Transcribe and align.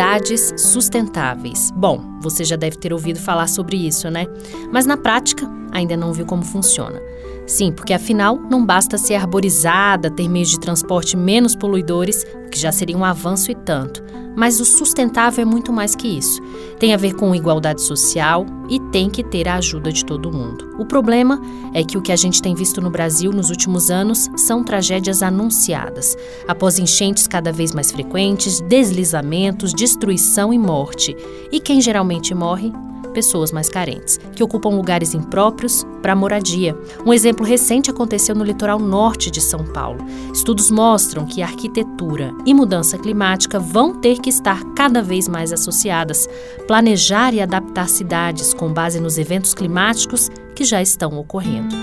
Cidades 0.00 0.54
sustentáveis. 0.56 1.70
Bom, 1.72 2.00
você 2.22 2.42
já 2.42 2.56
deve 2.56 2.78
ter 2.78 2.90
ouvido 2.90 3.20
falar 3.20 3.46
sobre 3.46 3.76
isso, 3.86 4.08
né? 4.08 4.26
Mas 4.72 4.86
na 4.86 4.96
prática, 4.96 5.46
ainda 5.70 5.94
não 5.94 6.10
viu 6.10 6.24
como 6.24 6.42
funciona. 6.42 6.98
Sim, 7.46 7.70
porque 7.70 7.92
afinal 7.92 8.38
não 8.38 8.64
basta 8.64 8.96
ser 8.96 9.16
arborizada, 9.16 10.10
ter 10.10 10.26
meios 10.26 10.48
de 10.48 10.58
transporte 10.58 11.18
menos 11.18 11.54
poluidores, 11.54 12.24
que 12.50 12.58
já 12.58 12.72
seria 12.72 12.96
um 12.96 13.04
avanço 13.04 13.50
e 13.50 13.54
tanto. 13.54 14.02
Mas 14.36 14.60
o 14.60 14.64
sustentável 14.64 15.42
é 15.42 15.44
muito 15.44 15.72
mais 15.72 15.94
que 15.94 16.08
isso. 16.08 16.40
Tem 16.78 16.94
a 16.94 16.96
ver 16.96 17.14
com 17.14 17.34
igualdade 17.34 17.82
social 17.82 18.46
e 18.68 18.78
tem 18.78 19.10
que 19.10 19.22
ter 19.22 19.48
a 19.48 19.56
ajuda 19.56 19.92
de 19.92 20.04
todo 20.04 20.32
mundo. 20.32 20.74
O 20.78 20.84
problema 20.84 21.40
é 21.74 21.82
que 21.82 21.98
o 21.98 22.02
que 22.02 22.12
a 22.12 22.16
gente 22.16 22.40
tem 22.40 22.54
visto 22.54 22.80
no 22.80 22.90
Brasil 22.90 23.32
nos 23.32 23.50
últimos 23.50 23.90
anos 23.90 24.30
são 24.36 24.64
tragédias 24.64 25.22
anunciadas. 25.22 26.16
Após 26.48 26.78
enchentes 26.78 27.26
cada 27.26 27.52
vez 27.52 27.74
mais 27.74 27.90
frequentes, 27.90 28.60
deslizamentos, 28.60 29.74
destruição 29.74 30.52
e 30.52 30.58
morte. 30.58 31.16
E 31.52 31.60
quem 31.60 31.80
geralmente 31.80 32.34
morre 32.34 32.72
pessoas 33.10 33.52
mais 33.52 33.68
carentes, 33.68 34.18
que 34.34 34.42
ocupam 34.42 34.70
lugares 34.70 35.14
impróprios 35.14 35.84
para 36.00 36.16
moradia. 36.16 36.76
Um 37.04 37.12
exemplo 37.12 37.44
recente 37.44 37.90
aconteceu 37.90 38.34
no 38.34 38.44
litoral 38.44 38.78
norte 38.78 39.30
de 39.30 39.40
São 39.40 39.64
Paulo. 39.64 40.04
Estudos 40.32 40.70
mostram 40.70 41.26
que 41.26 41.42
arquitetura 41.42 42.32
e 42.46 42.54
mudança 42.54 42.96
climática 42.96 43.58
vão 43.58 43.94
ter 44.00 44.18
que 44.18 44.30
estar 44.30 44.62
cada 44.74 45.02
vez 45.02 45.28
mais 45.28 45.52
associadas. 45.52 46.28
Planejar 46.66 47.34
e 47.34 47.40
adaptar 47.40 47.88
cidades 47.88 48.54
com 48.54 48.72
base 48.72 49.00
nos 49.00 49.18
eventos 49.18 49.54
climáticos 49.54 50.30
que 50.54 50.64
já 50.64 50.80
estão 50.80 51.18
ocorrendo. 51.18 51.74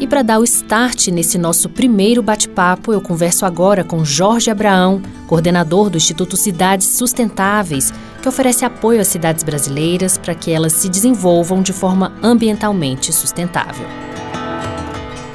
E 0.00 0.06
para 0.06 0.22
dar 0.22 0.38
o 0.38 0.44
start 0.44 1.08
nesse 1.08 1.36
nosso 1.36 1.68
primeiro 1.68 2.22
bate-papo, 2.22 2.90
eu 2.90 3.02
converso 3.02 3.44
agora 3.44 3.84
com 3.84 4.02
Jorge 4.02 4.50
Abraão, 4.50 5.02
coordenador 5.26 5.90
do 5.90 5.98
Instituto 5.98 6.38
Cidades 6.38 6.86
Sustentáveis, 6.86 7.92
que 8.20 8.28
oferece 8.28 8.64
apoio 8.64 9.00
às 9.00 9.08
cidades 9.08 9.42
brasileiras 9.42 10.16
para 10.18 10.34
que 10.34 10.52
elas 10.52 10.72
se 10.74 10.88
desenvolvam 10.88 11.62
de 11.62 11.72
forma 11.72 12.12
ambientalmente 12.22 13.12
sustentável. 13.12 13.86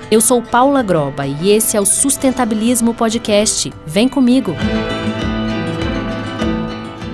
Eu 0.09 0.21
sou 0.21 0.41
Paula 0.41 0.83
Groba 0.83 1.25
e 1.25 1.49
esse 1.49 1.75
é 1.75 1.81
o 1.81 1.85
Sustentabilismo 1.85 2.93
Podcast. 2.93 3.73
Vem 3.85 4.07
comigo! 4.07 4.55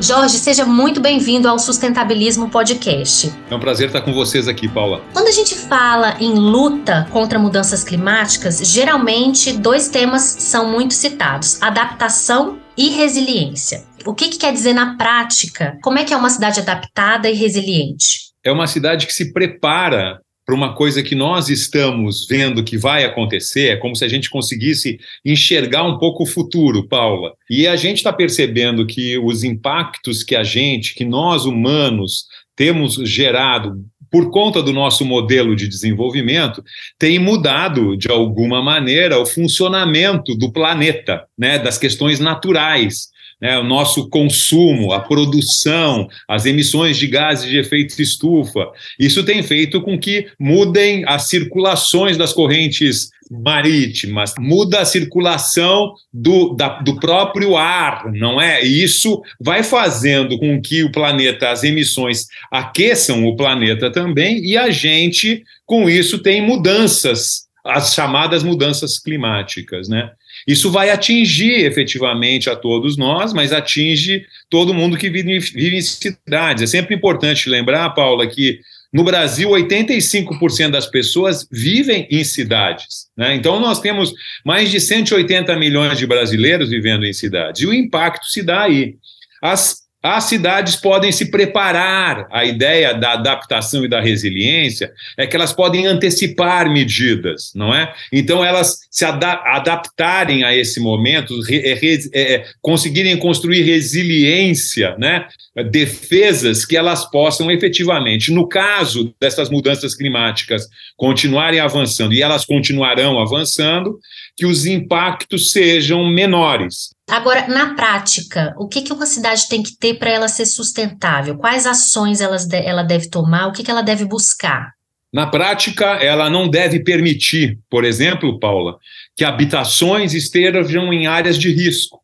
Jorge, 0.02 0.40
seja 0.40 0.66
muito 0.66 1.00
bem-vindo 1.00 1.48
ao 1.48 1.60
Sustentabilismo 1.60 2.50
Podcast. 2.50 3.32
É 3.52 3.56
um 3.56 3.60
prazer 3.60 3.86
estar 3.86 4.02
com 4.02 4.12
vocês 4.12 4.48
aqui, 4.48 4.68
Paula. 4.68 5.00
Quando 5.14 5.28
a 5.28 5.32
gente 5.32 5.54
fala 5.54 6.18
em 6.20 6.34
luta 6.34 7.08
contra 7.12 7.38
mudanças 7.38 7.84
climáticas, 7.84 8.58
geralmente 8.64 9.54
dois 9.54 9.90
temas 9.90 10.24
são 10.24 10.72
muito 10.72 10.96
citados: 10.96 11.62
adaptação 11.62 12.58
e 12.78 12.90
resiliência. 12.90 13.84
O 14.06 14.14
que, 14.14 14.30
que 14.30 14.38
quer 14.38 14.54
dizer 14.54 14.74
na 14.74 14.96
prática? 14.98 15.78
Como 15.84 16.00
é 16.00 16.04
que 16.04 16.14
é 16.14 16.18
uma 16.18 16.30
cidade 16.30 16.60
adaptada 16.60 17.30
e 17.30 17.34
resiliente? 17.34 18.32
É 18.44 18.52
uma 18.52 18.68
cidade 18.68 19.06
que 19.06 19.14
se 19.14 19.32
prepara 19.32 20.20
para 20.46 20.56
uma 20.56 20.74
coisa 20.74 21.04
que 21.04 21.16
nós 21.16 21.50
estamos 21.50 22.26
vendo 22.28 22.64
que 22.64 22.78
vai 22.78 23.06
acontecer, 23.06 23.70
é 23.70 23.78
como 23.78 23.96
se 23.96 24.04
a 24.04 24.08
gente 24.08 24.30
conseguisse 24.30 25.00
enxergar 25.24 25.84
um 25.84 25.98
pouco 25.98 26.24
o 26.24 26.28
futuro, 26.28 26.88
Paula. 26.88 27.34
E 27.50 27.68
a 27.68 27.76
gente 27.76 27.98
está 27.98 28.12
percebendo 28.12 28.86
que 28.86 29.18
os 29.20 29.44
impactos 29.44 30.24
que 30.24 30.36
a 30.36 30.44
gente, 30.44 30.96
que 30.96 31.06
nós 31.06 31.46
humanos, 31.46 32.26
temos 32.56 32.96
gerado 33.08 33.76
por 34.12 34.30
conta 34.30 34.62
do 34.62 34.74
nosso 34.74 35.06
modelo 35.06 35.56
de 35.56 35.70
desenvolvimento, 35.70 36.62
tem 37.00 37.18
mudado, 37.18 37.96
de 37.96 38.12
alguma 38.12 38.62
maneira, 38.62 39.18
o 39.18 39.26
funcionamento 39.26 40.36
do 40.36 40.52
planeta, 40.52 41.26
né, 41.38 41.58
das 41.58 41.78
questões 41.78 42.20
naturais 42.20 43.11
né, 43.42 43.58
o 43.58 43.64
nosso 43.64 44.08
consumo, 44.10 44.94
a 44.94 45.00
produção, 45.00 46.08
as 46.28 46.46
emissões 46.46 46.98
de 46.98 47.08
gases 47.08 47.50
de 47.50 47.58
efeito 47.58 48.00
estufa. 48.00 48.68
Isso 49.00 49.24
tem 49.24 49.42
feito 49.42 49.82
com 49.82 49.98
que 49.98 50.28
mudem 50.40 51.04
as 51.08 51.28
circulações 51.28 52.18
das 52.18 52.32
correntes 52.32 53.10
marítimas, 53.32 54.34
muda 54.38 54.82
a 54.82 54.86
circulação 54.86 55.94
do, 56.14 56.54
da, 56.54 56.80
do 56.82 57.00
próprio 57.00 57.56
ar, 57.56 58.12
não 58.12 58.42
é? 58.42 58.64
E 58.64 58.84
isso 58.84 59.22
vai 59.40 59.64
fazendo 59.64 60.38
com 60.38 60.62
que 60.62 60.84
o 60.84 60.92
planeta, 60.92 61.50
as 61.50 61.64
emissões 61.64 62.26
aqueçam 62.52 63.26
o 63.26 63.36
planeta 63.38 63.90
também, 63.90 64.44
e 64.44 64.58
a 64.58 64.70
gente, 64.70 65.44
com 65.66 65.90
isso, 65.90 66.20
tem 66.20 66.46
mudanças, 66.46 67.48
as 67.66 67.94
chamadas 67.94 68.44
mudanças 68.44 69.00
climáticas, 69.00 69.88
né? 69.88 70.12
Isso 70.48 70.72
vai 70.72 70.90
atingir 70.90 71.66
efetivamente 71.66 72.50
a 72.50 72.56
todos 72.56 72.98
nós, 72.98 73.34
mas 73.34 73.52
atinge 73.52 74.26
todo 74.50 74.74
mundo 74.74 74.98
que 74.98 75.10
vive, 75.10 75.40
vive 75.40 75.78
em 75.78 75.82
cidades. 75.82 76.64
É 76.64 76.68
sempre 76.68 76.96
importante 76.96 77.50
lembrar, 77.50 77.90
Paula, 77.92 78.28
que 78.28 78.60
no 78.94 79.06
Brasil, 79.06 79.50
85% 79.50 80.72
das 80.72 80.86
pessoas 80.86 81.48
vivem 81.50 82.08
em 82.12 82.24
cidades. 82.26 83.08
Né? 83.16 83.36
Então, 83.36 83.60
nós 83.60 83.80
temos 83.80 84.14
mais 84.44 84.70
de 84.70 84.82
180 84.82 85.56
milhões 85.56 85.98
de 85.98 86.06
brasileiros 86.06 86.70
vivendo 86.70 87.06
em 87.06 87.14
cidades. 87.14 87.62
E 87.62 87.66
o 87.66 87.74
impacto 87.74 88.26
se 88.26 88.44
dá 88.44 88.64
aí. 88.64 88.96
As 89.42 89.78
as 90.02 90.24
cidades 90.24 90.76
podem 90.76 91.12
se 91.12 91.30
preparar. 91.30 92.28
A 92.32 92.44
ideia 92.44 92.94
da 92.94 93.14
adaptação 93.14 93.86
e 93.86 93.90
da 93.90 94.02
resiliência 94.02 94.92
é 95.18 95.28
que 95.28 95.36
elas 95.36 95.54
podem 95.54 95.86
antecipar 95.86 96.72
medidas, 96.72 97.52
não 97.54 97.74
é? 97.74 97.94
Então, 98.12 98.44
elas 98.44 98.80
se 98.90 99.06
adaptarem 99.06 100.44
a 100.44 100.56
esse 100.56 100.80
momento, 100.80 101.34
é, 101.50 101.74
é, 101.74 102.00
é, 102.14 102.46
conseguirem 102.62 103.16
construir 103.18 103.62
resiliência, 103.62 104.96
né? 104.98 105.28
defesas 105.70 106.66
que 106.66 106.78
elas 106.78 107.10
possam 107.12 107.52
efetivamente, 107.52 108.32
no 108.32 108.48
caso 108.48 109.14
dessas 109.20 109.50
mudanças 109.50 109.94
climáticas, 109.94 110.68
continuarem 110.96 111.60
avançando, 111.60 112.14
e 112.14 112.22
elas 112.22 112.46
continuarão 112.46 113.20
avançando, 113.20 114.00
que 114.38 114.46
os 114.46 114.66
impactos 114.66 115.52
sejam 115.52 116.08
menores. 116.08 116.92
Agora, 117.12 117.46
na 117.46 117.76
prática, 117.76 118.56
o 118.58 118.70
que, 118.70 118.82
que 118.82 118.94
uma 118.94 119.06
cidade 119.06 119.50
tem 119.50 119.62
que 119.62 119.76
ter 119.76 119.96
para 119.96 120.10
ela 120.10 120.30
ser 120.30 120.46
sustentável? 120.46 121.36
Quais 121.38 121.66
ações 121.66 122.22
elas 122.22 122.46
de, 122.46 122.56
ela 122.56 122.84
deve 122.84 123.10
tomar? 123.10 123.48
O 123.48 123.52
que, 123.52 123.64
que 123.64 123.70
ela 123.70 123.82
deve 123.82 124.06
buscar? 124.06 124.72
Na 125.12 125.28
prática, 125.28 125.86
ela 125.96 126.30
não 126.30 126.48
deve 126.48 126.80
permitir, 126.80 127.60
por 127.70 127.84
exemplo, 127.84 128.40
Paula, 128.40 128.78
que 129.14 129.26
habitações 129.26 130.14
estejam 130.14 130.94
em 130.94 131.06
áreas 131.06 131.38
de 131.38 131.52
risco. 131.52 132.00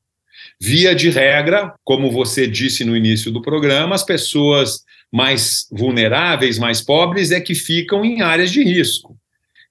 Via 0.59 0.94
de 0.94 1.09
regra, 1.09 1.74
como 1.85 2.12
você 2.12 2.45
disse 2.45 2.84
no 2.84 2.94
início 2.94 3.31
do 3.31 3.41
programa, 3.41 3.95
as 3.95 4.03
pessoas 4.03 4.84
mais 5.09 5.68
vulneráveis, 5.72 6.59
mais 6.59 6.81
pobres, 6.81 7.31
é 7.31 7.39
que 7.39 7.56
ficam 7.56 8.03
em 8.03 8.19
áreas 8.19 8.51
de 8.51 8.62
risco 8.62 9.18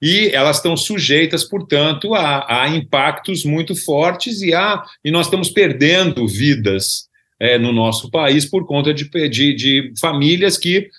e 0.01 0.29
elas 0.33 0.57
estão 0.57 0.77
sujeitas, 0.77 1.43
portanto, 1.43 2.13
a, 2.13 2.63
a 2.63 2.69
impactos 2.69 3.43
muito 3.43 3.75
fortes 3.75 4.41
e, 4.41 4.53
a, 4.53 4.83
e 5.03 5.11
nós 5.11 5.27
estamos 5.27 5.49
perdendo 5.49 6.27
vidas 6.27 7.07
é, 7.39 7.57
no 7.57 7.71
nosso 7.71 8.09
país 8.09 8.45
por 8.45 8.65
conta 8.65 8.93
de, 8.93 9.09
de, 9.29 9.53
de 9.53 9.93
famílias 9.99 10.57
que 10.57 10.89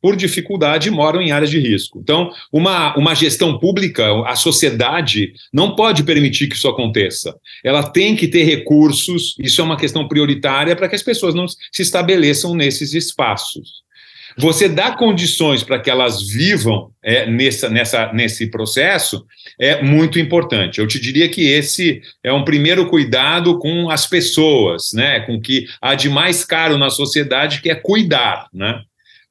por 0.00 0.14
dificuldade 0.14 0.90
moram 0.90 1.20
em 1.20 1.32
áreas 1.32 1.50
de 1.50 1.58
risco. 1.58 1.98
Então, 2.00 2.30
uma, 2.52 2.96
uma 2.96 3.14
gestão 3.14 3.58
pública, 3.58 4.04
a 4.24 4.36
sociedade, 4.36 5.32
não 5.52 5.74
pode 5.74 6.04
permitir 6.04 6.48
que 6.48 6.54
isso 6.54 6.68
aconteça. 6.68 7.34
Ela 7.64 7.82
tem 7.82 8.14
que 8.14 8.28
ter 8.28 8.44
recursos, 8.44 9.34
isso 9.38 9.60
é 9.60 9.64
uma 9.64 9.76
questão 9.76 10.06
prioritária 10.06 10.76
para 10.76 10.88
que 10.88 10.94
as 10.94 11.02
pessoas 11.02 11.34
não 11.34 11.48
se 11.48 11.82
estabeleçam 11.82 12.54
nesses 12.54 12.94
espaços. 12.94 13.85
Você 14.38 14.68
dá 14.68 14.92
condições 14.92 15.62
para 15.62 15.78
que 15.78 15.88
elas 15.88 16.28
vivam 16.28 16.90
é, 17.02 17.24
nessa, 17.26 17.68
nessa, 17.70 18.12
nesse 18.12 18.50
processo 18.50 19.24
é 19.58 19.82
muito 19.82 20.18
importante. 20.18 20.78
Eu 20.78 20.86
te 20.86 21.00
diria 21.00 21.28
que 21.28 21.48
esse 21.48 22.02
é 22.22 22.32
um 22.32 22.44
primeiro 22.44 22.88
cuidado 22.88 23.58
com 23.58 23.88
as 23.88 24.06
pessoas, 24.06 24.92
né? 24.92 25.20
com 25.20 25.36
o 25.36 25.40
que 25.40 25.66
há 25.80 25.94
de 25.94 26.10
mais 26.10 26.44
caro 26.44 26.76
na 26.76 26.90
sociedade, 26.90 27.62
que 27.62 27.70
é 27.70 27.74
cuidar. 27.74 28.48
Né? 28.52 28.78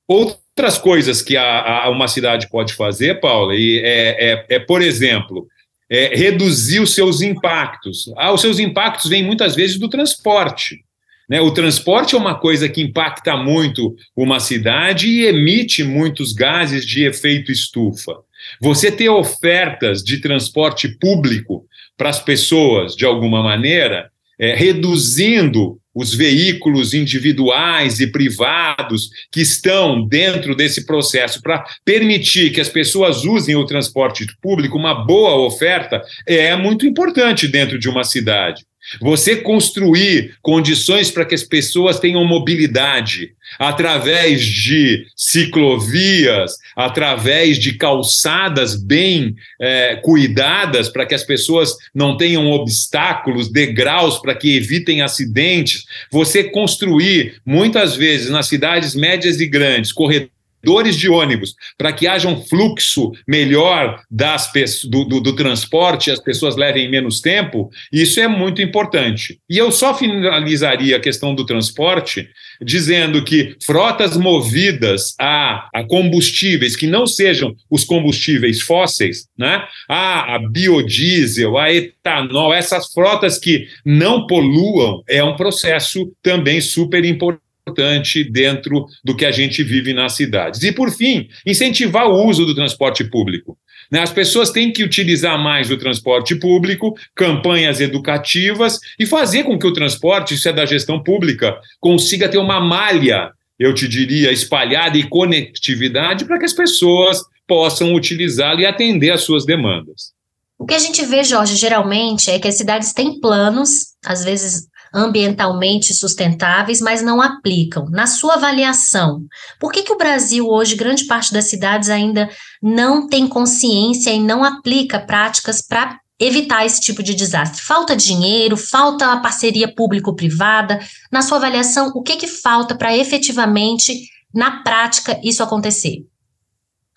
Outras 0.07 0.77
coisas 0.77 1.21
que 1.21 1.37
a, 1.37 1.83
a 1.83 1.89
uma 1.89 2.07
cidade 2.07 2.49
pode 2.49 2.73
fazer, 2.73 3.19
Paula, 3.19 3.53
e 3.55 3.77
é, 3.83 4.31
é, 4.31 4.45
é 4.55 4.59
por 4.59 4.81
exemplo, 4.81 5.47
é, 5.89 6.15
reduzir 6.15 6.79
os 6.79 6.95
seus 6.95 7.21
impactos. 7.21 8.11
Ah, 8.17 8.33
os 8.33 8.41
seus 8.41 8.57
impactos 8.57 9.09
vêm 9.09 9.23
muitas 9.23 9.55
vezes 9.55 9.77
do 9.77 9.89
transporte. 9.89 10.84
Né? 11.29 11.41
O 11.41 11.51
transporte 11.51 12.15
é 12.15 12.17
uma 12.17 12.35
coisa 12.35 12.69
que 12.69 12.81
impacta 12.81 13.35
muito 13.35 13.95
uma 14.15 14.39
cidade 14.39 15.07
e 15.07 15.25
emite 15.25 15.83
muitos 15.83 16.33
gases 16.33 16.85
de 16.85 17.03
efeito 17.05 17.51
estufa. 17.51 18.13
Você 18.61 18.91
ter 18.91 19.09
ofertas 19.09 20.03
de 20.03 20.19
transporte 20.19 20.87
público 20.99 21.65
para 21.97 22.09
as 22.09 22.19
pessoas, 22.19 22.95
de 22.95 23.05
alguma 23.05 23.41
maneira, 23.41 24.09
é, 24.37 24.53
reduzindo 24.53 25.79
os 25.95 26.13
veículos 26.13 26.93
individuais 26.93 28.01
e 28.01 28.07
privados 28.07 29.09
que 29.31 29.39
estão 29.39 30.05
dentro 30.05 30.53
desse 30.53 30.85
processo 30.85 31.41
para 31.41 31.63
permitir 31.85 32.51
que 32.51 32.59
as 32.59 32.67
pessoas 32.67 33.23
usem 33.23 33.55
o 33.55 33.65
transporte 33.65 34.27
público, 34.41 34.77
uma 34.77 35.05
boa 35.05 35.35
oferta, 35.37 36.01
é 36.27 36.53
muito 36.57 36.85
importante 36.85 37.47
dentro 37.47 37.79
de 37.79 37.87
uma 37.87 38.03
cidade. 38.03 38.65
Você 39.01 39.37
construir 39.37 40.35
condições 40.41 41.09
para 41.09 41.25
que 41.25 41.35
as 41.35 41.43
pessoas 41.43 41.99
tenham 41.99 42.23
mobilidade 42.25 43.33
através 43.59 44.43
de 44.43 45.05
ciclovias, 45.15 46.53
através 46.75 47.57
de 47.57 47.73
calçadas 47.73 48.75
bem 48.75 49.35
é, 49.59 49.95
cuidadas 49.97 50.89
para 50.89 51.05
que 51.05 51.15
as 51.15 51.23
pessoas 51.23 51.75
não 51.93 52.17
tenham 52.17 52.51
obstáculos, 52.51 53.51
degraus 53.51 54.19
para 54.19 54.35
que 54.35 54.55
evitem 54.55 55.01
acidentes. 55.01 55.85
Você 56.11 56.43
construir, 56.43 57.41
muitas 57.45 57.95
vezes, 57.95 58.29
nas 58.29 58.47
cidades 58.47 58.95
médias 58.95 59.39
e 59.39 59.47
grandes, 59.47 59.91
corredores 59.91 60.34
corredores 60.65 60.95
de 60.95 61.07
ônibus, 61.07 61.55
para 61.77 61.93
que 61.93 62.07
haja 62.07 62.27
um 62.27 62.43
fluxo 62.43 63.11
melhor 63.27 64.01
das, 64.09 64.51
do, 64.83 65.05
do, 65.05 65.21
do 65.21 65.35
transporte, 65.35 66.09
as 66.09 66.19
pessoas 66.19 66.55
levem 66.55 66.89
menos 66.89 67.21
tempo, 67.21 67.69
isso 67.93 68.19
é 68.19 68.27
muito 68.27 68.61
importante. 68.61 69.39
E 69.49 69.57
eu 69.57 69.71
só 69.71 69.93
finalizaria 69.93 70.97
a 70.97 70.99
questão 70.99 71.35
do 71.35 71.45
transporte 71.45 72.27
dizendo 72.61 73.23
que 73.23 73.55
frotas 73.63 74.17
movidas 74.17 75.13
a, 75.19 75.69
a 75.73 75.83
combustíveis 75.83 76.75
que 76.75 76.87
não 76.87 77.05
sejam 77.05 77.55
os 77.69 77.83
combustíveis 77.83 78.61
fósseis, 78.61 79.27
né? 79.37 79.63
a, 79.87 80.35
a 80.35 80.39
biodiesel, 80.39 81.57
a 81.57 81.71
etanol, 81.71 82.53
essas 82.53 82.91
frotas 82.91 83.37
que 83.37 83.67
não 83.85 84.25
poluam, 84.25 85.03
é 85.07 85.23
um 85.23 85.35
processo 85.35 86.11
também 86.23 86.59
super 86.59 87.05
importante 87.05 87.44
importante 87.65 88.23
dentro 88.23 88.85
do 89.03 89.15
que 89.15 89.25
a 89.25 89.31
gente 89.31 89.63
vive 89.63 89.93
nas 89.93 90.13
cidades. 90.13 90.61
E, 90.61 90.71
por 90.71 90.91
fim, 90.91 91.27
incentivar 91.45 92.07
o 92.07 92.23
uso 92.25 92.45
do 92.45 92.53
transporte 92.53 93.03
público. 93.03 93.57
Né? 93.91 94.01
As 94.01 94.11
pessoas 94.11 94.51
têm 94.51 94.71
que 94.71 94.83
utilizar 94.83 95.41
mais 95.41 95.71
o 95.71 95.77
transporte 95.77 96.35
público, 96.35 96.95
campanhas 97.15 97.81
educativas 97.81 98.79
e 98.99 99.05
fazer 99.05 99.43
com 99.43 99.57
que 99.57 99.67
o 99.67 99.73
transporte, 99.73 100.35
isso 100.35 100.47
é 100.47 100.53
da 100.53 100.65
gestão 100.65 101.01
pública, 101.01 101.57
consiga 101.79 102.29
ter 102.29 102.37
uma 102.37 102.59
malha, 102.59 103.31
eu 103.59 103.73
te 103.73 103.87
diria, 103.87 104.31
espalhada 104.31 104.97
e 104.97 105.09
conectividade 105.09 106.25
para 106.25 106.37
que 106.37 106.45
as 106.45 106.53
pessoas 106.53 107.21
possam 107.47 107.93
utilizá-lo 107.93 108.59
e 108.59 108.65
atender 108.65 109.11
às 109.11 109.21
suas 109.21 109.45
demandas. 109.45 110.13
O 110.57 110.65
que 110.65 110.73
a 110.73 110.79
gente 110.79 111.05
vê, 111.05 111.23
Jorge, 111.23 111.55
geralmente 111.55 112.31
é 112.31 112.39
que 112.39 112.47
as 112.47 112.55
cidades 112.55 112.93
têm 112.93 113.19
planos, 113.19 113.93
às 114.05 114.23
vezes 114.23 114.67
ambientalmente 114.95 115.93
sustentáveis, 115.93 116.79
mas 116.79 117.01
não 117.01 117.21
aplicam. 117.21 117.89
Na 117.89 118.07
sua 118.07 118.35
avaliação, 118.35 119.25
por 119.59 119.71
que, 119.71 119.83
que 119.83 119.91
o 119.91 119.97
Brasil 119.97 120.47
hoje, 120.47 120.75
grande 120.75 121.03
parte 121.03 121.33
das 121.33 121.45
cidades 121.45 121.89
ainda 121.89 122.29
não 122.63 123.09
tem 123.09 123.27
consciência 123.27 124.09
e 124.11 124.19
não 124.19 124.43
aplica 124.43 124.97
práticas 124.97 125.61
para 125.61 125.99
evitar 126.17 126.65
esse 126.65 126.79
tipo 126.79 127.03
de 127.03 127.13
desastre? 127.13 127.61
Falta 127.61 127.95
dinheiro, 127.95 128.55
falta 128.55 129.11
a 129.11 129.17
parceria 129.17 129.67
público-privada. 129.67 130.79
Na 131.11 131.21
sua 131.21 131.37
avaliação, 131.37 131.91
o 131.93 132.01
que, 132.01 132.15
que 132.15 132.27
falta 132.27 132.73
para 132.73 132.95
efetivamente, 132.95 133.93
na 134.33 134.63
prática, 134.63 135.19
isso 135.21 135.43
acontecer? 135.43 136.05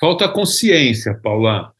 Falta 0.00 0.28
consciência, 0.28 1.18
Paula. 1.20 1.72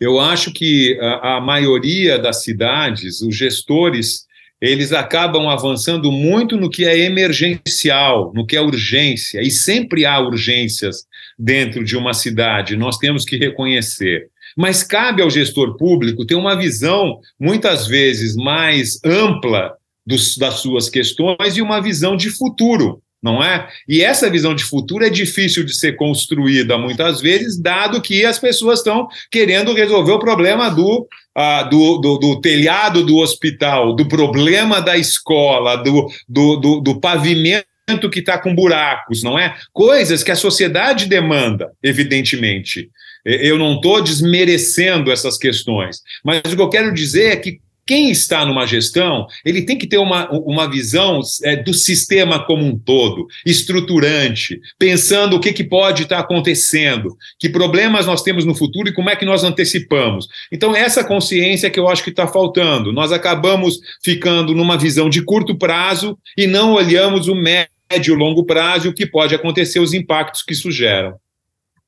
Eu 0.00 0.18
acho 0.18 0.52
que 0.52 0.98
a, 1.00 1.36
a 1.36 1.40
maioria 1.40 2.18
das 2.18 2.42
cidades, 2.42 3.20
os 3.20 3.36
gestores 3.36 4.25
eles 4.66 4.92
acabam 4.92 5.48
avançando 5.48 6.10
muito 6.10 6.56
no 6.56 6.70
que 6.70 6.84
é 6.84 6.98
emergencial, 6.98 8.32
no 8.34 8.46
que 8.46 8.56
é 8.56 8.60
urgência, 8.60 9.40
e 9.40 9.50
sempre 9.50 10.04
há 10.04 10.18
urgências 10.20 11.04
dentro 11.38 11.84
de 11.84 11.96
uma 11.96 12.14
cidade, 12.14 12.76
nós 12.76 12.98
temos 12.98 13.24
que 13.24 13.36
reconhecer. 13.36 14.28
Mas 14.56 14.82
cabe 14.82 15.22
ao 15.22 15.30
gestor 15.30 15.76
público 15.76 16.24
ter 16.24 16.34
uma 16.34 16.56
visão, 16.56 17.20
muitas 17.38 17.86
vezes, 17.86 18.34
mais 18.34 18.98
ampla 19.04 19.72
dos, 20.06 20.36
das 20.38 20.54
suas 20.54 20.88
questões 20.88 21.56
e 21.56 21.62
uma 21.62 21.80
visão 21.80 22.16
de 22.16 22.30
futuro 22.30 23.02
não 23.22 23.42
é? 23.42 23.68
E 23.88 24.02
essa 24.02 24.30
visão 24.30 24.54
de 24.54 24.64
futuro 24.64 25.04
é 25.04 25.10
difícil 25.10 25.64
de 25.64 25.74
ser 25.74 25.96
construída 25.96 26.78
muitas 26.78 27.20
vezes, 27.20 27.60
dado 27.60 28.00
que 28.00 28.24
as 28.24 28.38
pessoas 28.38 28.80
estão 28.80 29.08
querendo 29.30 29.74
resolver 29.74 30.12
o 30.12 30.18
problema 30.18 30.68
do, 30.70 31.06
ah, 31.34 31.62
do, 31.64 31.98
do, 31.98 32.18
do, 32.18 32.40
telhado 32.40 33.04
do 33.04 33.16
hospital, 33.18 33.94
do 33.94 34.06
problema 34.06 34.80
da 34.80 34.96
escola, 34.96 35.76
do, 35.76 36.06
do, 36.28 36.56
do, 36.56 36.80
do 36.80 37.00
pavimento 37.00 37.66
que 38.12 38.20
está 38.20 38.38
com 38.38 38.54
buracos, 38.54 39.22
não 39.22 39.38
é? 39.38 39.56
Coisas 39.72 40.22
que 40.22 40.30
a 40.30 40.36
sociedade 40.36 41.06
demanda, 41.06 41.72
evidentemente. 41.82 42.90
Eu 43.24 43.58
não 43.58 43.74
estou 43.74 44.00
desmerecendo 44.00 45.10
essas 45.10 45.36
questões, 45.36 46.00
mas 46.24 46.40
o 46.44 46.54
que 46.56 46.62
eu 46.62 46.68
quero 46.68 46.94
dizer 46.94 47.32
é 47.32 47.36
que 47.36 47.58
quem 47.86 48.10
está 48.10 48.44
numa 48.44 48.66
gestão, 48.66 49.26
ele 49.44 49.62
tem 49.62 49.78
que 49.78 49.86
ter 49.86 49.98
uma, 49.98 50.28
uma 50.30 50.68
visão 50.68 51.20
é, 51.44 51.56
do 51.56 51.72
sistema 51.72 52.44
como 52.44 52.64
um 52.64 52.76
todo, 52.76 53.26
estruturante, 53.44 54.60
pensando 54.78 55.36
o 55.36 55.40
que, 55.40 55.52
que 55.52 55.64
pode 55.64 56.02
estar 56.02 56.18
acontecendo, 56.18 57.16
que 57.38 57.48
problemas 57.48 58.06
nós 58.06 58.22
temos 58.22 58.44
no 58.44 58.54
futuro 58.54 58.88
e 58.88 58.92
como 58.92 59.08
é 59.08 59.16
que 59.16 59.24
nós 59.24 59.44
antecipamos. 59.44 60.26
Então, 60.52 60.74
essa 60.74 61.04
consciência 61.04 61.70
que 61.70 61.78
eu 61.78 61.88
acho 61.88 62.02
que 62.02 62.10
está 62.10 62.26
faltando. 62.26 62.92
Nós 62.92 63.12
acabamos 63.12 63.78
ficando 64.02 64.54
numa 64.54 64.76
visão 64.76 65.08
de 65.08 65.22
curto 65.22 65.56
prazo 65.56 66.18
e 66.36 66.46
não 66.46 66.72
olhamos 66.72 67.28
o 67.28 67.34
médio 67.34 68.14
e 68.14 68.16
longo 68.16 68.44
prazo 68.44 68.86
e 68.86 68.90
o 68.90 68.94
que 68.94 69.06
pode 69.06 69.34
acontecer, 69.34 69.78
os 69.78 69.92
impactos 69.92 70.42
que 70.42 70.52
isso 70.52 70.70
gera. 70.70 71.14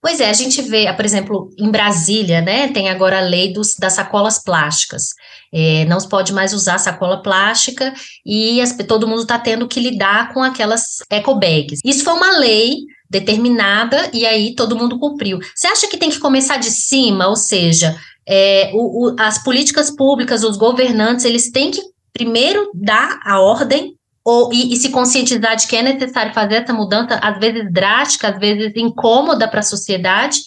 Pois 0.00 0.20
é, 0.20 0.30
a 0.30 0.32
gente 0.32 0.62
vê, 0.62 0.92
por 0.92 1.04
exemplo, 1.04 1.50
em 1.58 1.70
Brasília, 1.70 2.40
né, 2.40 2.68
tem 2.68 2.88
agora 2.88 3.18
a 3.18 3.22
lei 3.22 3.52
dos, 3.52 3.74
das 3.74 3.94
sacolas 3.94 4.42
plásticas. 4.42 5.08
É, 5.52 5.84
não 5.86 5.98
se 5.98 6.08
pode 6.08 6.32
mais 6.32 6.52
usar 6.52 6.78
sacola 6.78 7.20
plástica 7.20 7.92
e 8.24 8.60
as, 8.60 8.76
todo 8.86 9.08
mundo 9.08 9.22
está 9.22 9.38
tendo 9.38 9.66
que 9.66 9.80
lidar 9.80 10.32
com 10.32 10.40
aquelas 10.40 10.98
ecobags. 11.10 11.80
Isso 11.84 12.04
foi 12.04 12.12
uma 12.12 12.38
lei 12.38 12.76
determinada 13.10 14.08
e 14.12 14.24
aí 14.24 14.54
todo 14.54 14.76
mundo 14.76 15.00
cumpriu. 15.00 15.40
Você 15.54 15.66
acha 15.66 15.88
que 15.88 15.96
tem 15.96 16.10
que 16.10 16.20
começar 16.20 16.58
de 16.58 16.70
cima, 16.70 17.26
ou 17.26 17.34
seja, 17.34 17.98
é, 18.24 18.70
o, 18.74 19.08
o, 19.08 19.16
as 19.18 19.42
políticas 19.42 19.90
públicas, 19.90 20.44
os 20.44 20.56
governantes, 20.56 21.24
eles 21.24 21.50
têm 21.50 21.72
que 21.72 21.82
primeiro 22.12 22.70
dar 22.72 23.18
a 23.24 23.40
ordem 23.40 23.97
ou, 24.28 24.52
e, 24.52 24.74
e, 24.74 24.76
se 24.76 24.90
conscientizar 24.90 25.56
de 25.56 25.66
que 25.66 25.74
é 25.74 25.82
necessário 25.82 26.34
fazer 26.34 26.56
essa 26.56 26.74
mudança, 26.74 27.18
às 27.22 27.38
vezes 27.38 27.72
drástica, 27.72 28.28
às 28.28 28.38
vezes 28.38 28.74
incômoda 28.76 29.48
para 29.48 29.60
a 29.60 29.62
sociedade, 29.62 30.40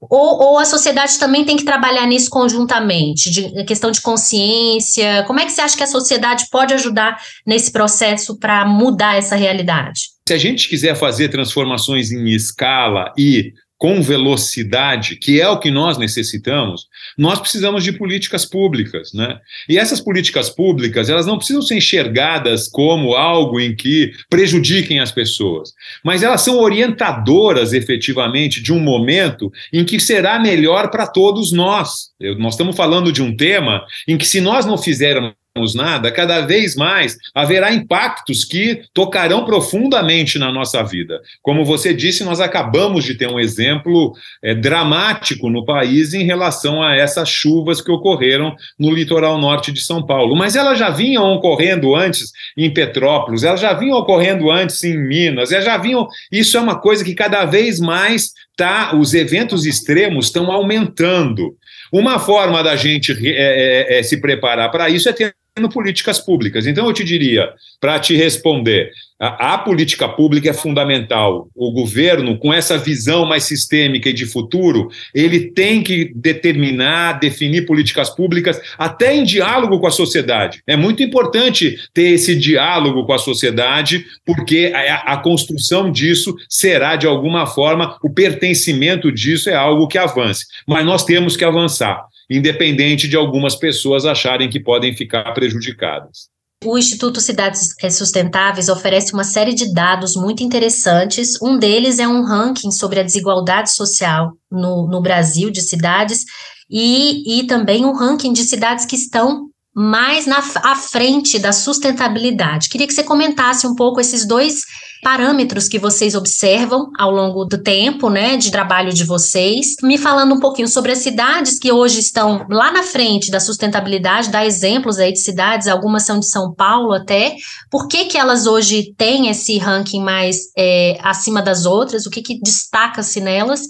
ou, 0.00 0.42
ou, 0.42 0.58
a 0.58 0.64
sociedade 0.64 1.18
também 1.18 1.44
tem 1.44 1.58
que 1.58 1.64
trabalhar 1.64 2.06
nisso 2.06 2.30
conjuntamente, 2.30 3.30
de 3.30 3.64
questão 3.64 3.90
de 3.90 4.00
consciência? 4.00 5.24
Como 5.26 5.38
é 5.38 5.44
que 5.44 5.52
você 5.52 5.60
acha 5.60 5.76
que 5.76 5.82
a 5.82 5.86
sociedade 5.86 6.46
pode 6.50 6.72
ajudar 6.72 7.20
nesse 7.46 7.70
processo 7.70 8.38
para 8.38 8.64
mudar 8.64 9.16
essa 9.16 9.36
realidade? 9.36 10.00
Se 10.26 10.32
a 10.32 10.38
gente 10.38 10.66
quiser 10.66 10.96
fazer 10.96 11.28
transformações 11.28 12.10
em 12.10 12.30
escala 12.30 13.12
e 13.16 13.52
com 13.82 14.00
velocidade, 14.00 15.16
que 15.16 15.40
é 15.40 15.48
o 15.48 15.58
que 15.58 15.68
nós 15.68 15.98
necessitamos, 15.98 16.86
nós 17.18 17.40
precisamos 17.40 17.82
de 17.82 17.90
políticas 17.90 18.44
públicas, 18.44 19.12
né? 19.12 19.40
E 19.68 19.76
essas 19.76 20.00
políticas 20.00 20.48
públicas, 20.48 21.08
elas 21.08 21.26
não 21.26 21.36
precisam 21.36 21.62
ser 21.62 21.78
enxergadas 21.78 22.68
como 22.68 23.16
algo 23.16 23.58
em 23.58 23.74
que 23.74 24.12
prejudiquem 24.30 25.00
as 25.00 25.10
pessoas, 25.10 25.72
mas 26.04 26.22
elas 26.22 26.42
são 26.42 26.60
orientadoras 26.60 27.72
efetivamente 27.72 28.62
de 28.62 28.72
um 28.72 28.78
momento 28.78 29.50
em 29.72 29.84
que 29.84 29.98
será 29.98 30.38
melhor 30.38 30.88
para 30.88 31.08
todos 31.08 31.50
nós. 31.50 32.12
Eu, 32.20 32.38
nós 32.38 32.54
estamos 32.54 32.76
falando 32.76 33.10
de 33.10 33.20
um 33.20 33.36
tema 33.36 33.84
em 34.06 34.16
que 34.16 34.28
se 34.28 34.40
nós 34.40 34.64
não 34.64 34.78
fizermos 34.78 35.32
nada, 35.74 36.10
cada 36.10 36.40
vez 36.40 36.74
mais 36.74 37.16
haverá 37.34 37.72
impactos 37.72 38.42
que 38.42 38.82
tocarão 38.94 39.44
profundamente 39.44 40.38
na 40.38 40.50
nossa 40.50 40.82
vida. 40.82 41.20
Como 41.42 41.62
você 41.64 41.92
disse, 41.92 42.24
nós 42.24 42.40
acabamos 42.40 43.04
de 43.04 43.14
ter 43.14 43.28
um 43.28 43.38
exemplo 43.38 44.14
é, 44.42 44.54
dramático 44.54 45.50
no 45.50 45.64
país 45.64 46.14
em 46.14 46.24
relação 46.24 46.82
a 46.82 46.96
essas 46.96 47.28
chuvas 47.28 47.82
que 47.82 47.90
ocorreram 47.90 48.54
no 48.78 48.90
litoral 48.90 49.38
norte 49.38 49.70
de 49.70 49.82
São 49.82 50.04
Paulo. 50.04 50.34
Mas 50.34 50.56
elas 50.56 50.78
já 50.78 50.88
vinham 50.88 51.34
ocorrendo 51.34 51.94
antes 51.94 52.32
em 52.56 52.72
Petrópolis, 52.72 53.44
elas 53.44 53.60
já 53.60 53.74
vinham 53.74 53.98
ocorrendo 53.98 54.50
antes 54.50 54.82
em 54.82 54.96
Minas, 54.96 55.52
elas 55.52 55.66
já 55.66 55.76
vinham. 55.76 56.08
Isso 56.30 56.56
é 56.56 56.60
uma 56.60 56.80
coisa 56.80 57.04
que 57.04 57.14
cada 57.14 57.44
vez 57.44 57.78
mais 57.78 58.30
tá, 58.56 58.96
os 58.96 59.12
eventos 59.12 59.66
extremos 59.66 60.26
estão 60.26 60.50
aumentando. 60.50 61.56
Uma 61.92 62.18
forma 62.18 62.62
da 62.62 62.74
gente 62.74 63.12
é, 63.12 63.96
é, 63.96 63.98
é 63.98 64.02
se 64.02 64.18
preparar 64.18 64.70
para 64.70 64.88
isso 64.88 65.10
é 65.10 65.12
ter 65.12 65.34
políticas 65.72 66.18
públicas. 66.18 66.66
Então, 66.66 66.86
eu 66.86 66.92
te 66.92 67.04
diria, 67.04 67.50
para 67.78 67.98
te 67.98 68.16
responder, 68.16 68.90
a, 69.20 69.54
a, 69.54 69.58
política 69.58 70.08
pública 70.08 70.50
é 70.50 70.54
fundamental. 70.54 71.48
O 71.54 71.70
governo, 71.70 72.38
com 72.38 72.52
essa 72.52 72.78
visão 72.78 73.26
mais 73.26 73.44
sistêmica 73.44 74.08
e 74.08 74.14
de 74.14 74.24
futuro, 74.24 74.88
ele 75.14 75.50
tem 75.50 75.82
que 75.82 76.10
determinar, 76.14 77.20
definir 77.20 77.66
políticas 77.66 78.08
públicas, 78.08 78.60
até 78.78 79.14
em 79.14 79.24
diálogo 79.24 79.78
com 79.78 79.86
a 79.86 79.90
sociedade. 79.90 80.62
É 80.66 80.76
muito 80.76 81.02
importante 81.02 81.76
ter 81.92 82.12
esse 82.12 82.34
diálogo 82.34 83.04
com 83.04 83.12
a 83.12 83.18
sociedade, 83.18 84.06
porque 84.24 84.72
a, 84.74 85.12
a 85.12 85.16
construção 85.18 85.92
disso 85.92 86.34
será, 86.48 86.96
de 86.96 87.06
alguma 87.06 87.46
forma, 87.46 87.98
o 88.02 88.08
pertencimento 88.08 89.12
disso 89.12 89.50
é 89.50 89.54
algo 89.54 89.86
que 89.86 89.98
avance. 89.98 90.46
Mas 90.66 90.84
nós 90.86 91.04
temos 91.04 91.36
que 91.36 91.44
avançar 91.44 92.10
independente 92.30 93.08
de 93.08 93.16
algumas 93.16 93.54
pessoas 93.54 94.04
acharem 94.04 94.50
que 94.50 94.60
podem 94.60 94.94
ficar 94.94 95.32
prejudicadas. 95.32 96.30
O 96.64 96.78
Instituto 96.78 97.20
Cidades 97.20 97.74
Sustentáveis 97.90 98.68
oferece 98.68 99.12
uma 99.12 99.24
série 99.24 99.52
de 99.52 99.72
dados 99.72 100.14
muito 100.14 100.44
interessantes. 100.44 101.40
Um 101.42 101.58
deles 101.58 101.98
é 101.98 102.06
um 102.06 102.22
ranking 102.22 102.70
sobre 102.70 103.00
a 103.00 103.02
desigualdade 103.02 103.74
social 103.74 104.32
no, 104.50 104.86
no 104.86 105.00
Brasil 105.00 105.50
de 105.50 105.60
cidades 105.60 106.24
e, 106.70 107.40
e 107.40 107.46
também 107.46 107.84
um 107.84 107.92
ranking 107.92 108.32
de 108.32 108.44
cidades 108.44 108.86
que 108.86 108.94
estão 108.94 109.51
mais 109.74 110.26
na, 110.26 110.38
à 110.38 110.76
frente 110.76 111.38
da 111.38 111.52
sustentabilidade. 111.52 112.68
Queria 112.68 112.86
que 112.86 112.92
você 112.92 113.02
comentasse 113.02 113.66
um 113.66 113.74
pouco 113.74 114.00
esses 114.00 114.26
dois 114.26 114.64
parâmetros 115.02 115.66
que 115.66 115.80
vocês 115.80 116.14
observam 116.14 116.90
ao 116.96 117.10
longo 117.10 117.44
do 117.44 117.60
tempo, 117.60 118.08
né, 118.08 118.36
de 118.36 118.52
trabalho 118.52 118.92
de 118.92 119.02
vocês, 119.02 119.74
me 119.82 119.98
falando 119.98 120.34
um 120.34 120.38
pouquinho 120.38 120.68
sobre 120.68 120.92
as 120.92 120.98
cidades 120.98 121.58
que 121.58 121.72
hoje 121.72 121.98
estão 121.98 122.46
lá 122.48 122.70
na 122.70 122.84
frente 122.84 123.28
da 123.28 123.40
sustentabilidade, 123.40 124.30
dá 124.30 124.46
exemplos 124.46 124.98
aí 124.98 125.12
de 125.12 125.18
cidades, 125.18 125.66
algumas 125.66 126.04
são 126.04 126.20
de 126.20 126.28
São 126.28 126.54
Paulo 126.54 126.92
até, 126.92 127.34
por 127.68 127.88
que 127.88 128.04
que 128.04 128.16
elas 128.16 128.46
hoje 128.46 128.94
têm 128.96 129.28
esse 129.28 129.58
ranking 129.58 130.02
mais 130.02 130.36
é, 130.56 130.96
acima 131.02 131.42
das 131.42 131.66
outras, 131.66 132.06
o 132.06 132.10
que 132.10 132.22
que 132.22 132.40
destaca-se 132.40 133.20
nelas, 133.20 133.62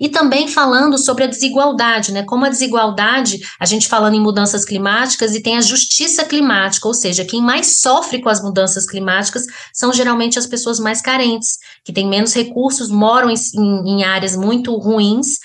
e 0.00 0.08
também 0.08 0.48
falando 0.48 0.96
sobre 0.98 1.24
a 1.24 1.26
desigualdade, 1.26 2.12
né? 2.12 2.22
Como 2.22 2.44
a 2.44 2.48
desigualdade, 2.48 3.40
a 3.58 3.66
gente 3.66 3.88
falando 3.88 4.14
em 4.14 4.20
mudanças 4.20 4.64
climáticas 4.64 5.34
e 5.34 5.42
tem 5.42 5.56
a 5.56 5.60
justiça 5.60 6.24
climática, 6.24 6.86
ou 6.86 6.94
seja, 6.94 7.24
quem 7.24 7.42
mais 7.42 7.80
sofre 7.80 8.20
com 8.20 8.28
as 8.28 8.42
mudanças 8.42 8.86
climáticas 8.86 9.44
são 9.72 9.92
geralmente 9.92 10.38
as 10.38 10.46
pessoas 10.46 10.78
mais 10.78 11.00
carentes, 11.00 11.58
que 11.84 11.92
têm 11.92 12.08
menos 12.08 12.34
recursos, 12.34 12.90
moram 12.90 13.30
em, 13.30 13.36
em 13.86 14.04
áreas 14.04 14.36
muito 14.36 14.76
ruins, 14.76 15.38